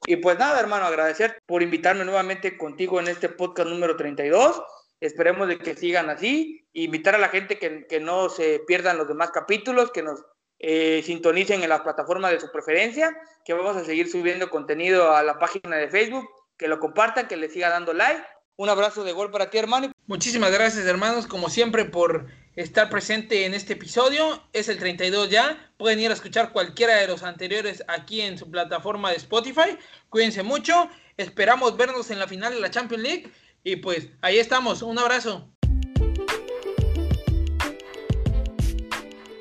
Y 0.04 0.16
pues 0.16 0.38
nada, 0.38 0.58
hermano, 0.58 0.86
agradecer 0.86 1.40
por 1.46 1.62
invitarme 1.62 2.04
nuevamente 2.04 2.58
contigo 2.58 2.98
en 2.98 3.06
este 3.06 3.28
podcast 3.28 3.68
número 3.68 3.96
32. 3.96 4.62
Esperemos 4.98 5.46
de 5.46 5.58
que 5.58 5.76
sigan 5.76 6.10
así. 6.10 6.66
Invitar 6.72 7.14
a 7.14 7.18
la 7.18 7.28
gente 7.28 7.58
que, 7.58 7.86
que 7.86 8.00
no 8.00 8.28
se 8.28 8.60
pierdan 8.66 8.98
los 8.98 9.06
demás 9.06 9.30
capítulos, 9.30 9.92
que 9.92 10.02
nos 10.02 10.24
eh, 10.58 11.02
sintonicen 11.04 11.62
en 11.62 11.68
las 11.68 11.82
plataformas 11.82 12.32
de 12.32 12.40
su 12.40 12.50
preferencia, 12.50 13.16
que 13.44 13.52
vamos 13.52 13.76
a 13.76 13.84
seguir 13.84 14.10
subiendo 14.10 14.50
contenido 14.50 15.14
a 15.14 15.22
la 15.22 15.38
página 15.38 15.76
de 15.76 15.88
Facebook, 15.88 16.28
que 16.56 16.68
lo 16.68 16.80
compartan, 16.80 17.28
que 17.28 17.36
le 17.36 17.48
siga 17.48 17.68
dando 17.68 17.92
like 17.92 18.22
un 18.58 18.70
abrazo 18.70 19.04
de 19.04 19.12
gol 19.12 19.30
para 19.30 19.50
ti, 19.50 19.58
hermano. 19.58 19.92
Muchísimas 20.06 20.50
gracias, 20.50 20.86
hermanos, 20.86 21.26
como 21.26 21.50
siempre, 21.50 21.84
por 21.84 22.26
estar 22.54 22.88
presente 22.88 23.44
en 23.44 23.52
este 23.52 23.74
episodio. 23.74 24.42
Es 24.54 24.70
el 24.70 24.78
32 24.78 25.28
ya. 25.28 25.70
Pueden 25.76 26.00
ir 26.00 26.10
a 26.10 26.14
escuchar 26.14 26.52
cualquiera 26.52 26.96
de 26.96 27.06
los 27.06 27.22
anteriores 27.22 27.84
aquí 27.86 28.22
en 28.22 28.38
su 28.38 28.50
plataforma 28.50 29.10
de 29.10 29.16
Spotify. 29.16 29.76
Cuídense 30.08 30.42
mucho. 30.42 30.88
Esperamos 31.18 31.76
vernos 31.76 32.10
en 32.10 32.18
la 32.18 32.26
final 32.26 32.54
de 32.54 32.60
la 32.60 32.70
Champions 32.70 33.02
League. 33.02 33.30
Y 33.62 33.76
pues 33.76 34.08
ahí 34.22 34.38
estamos. 34.38 34.80
Un 34.80 34.98
abrazo. 34.98 35.50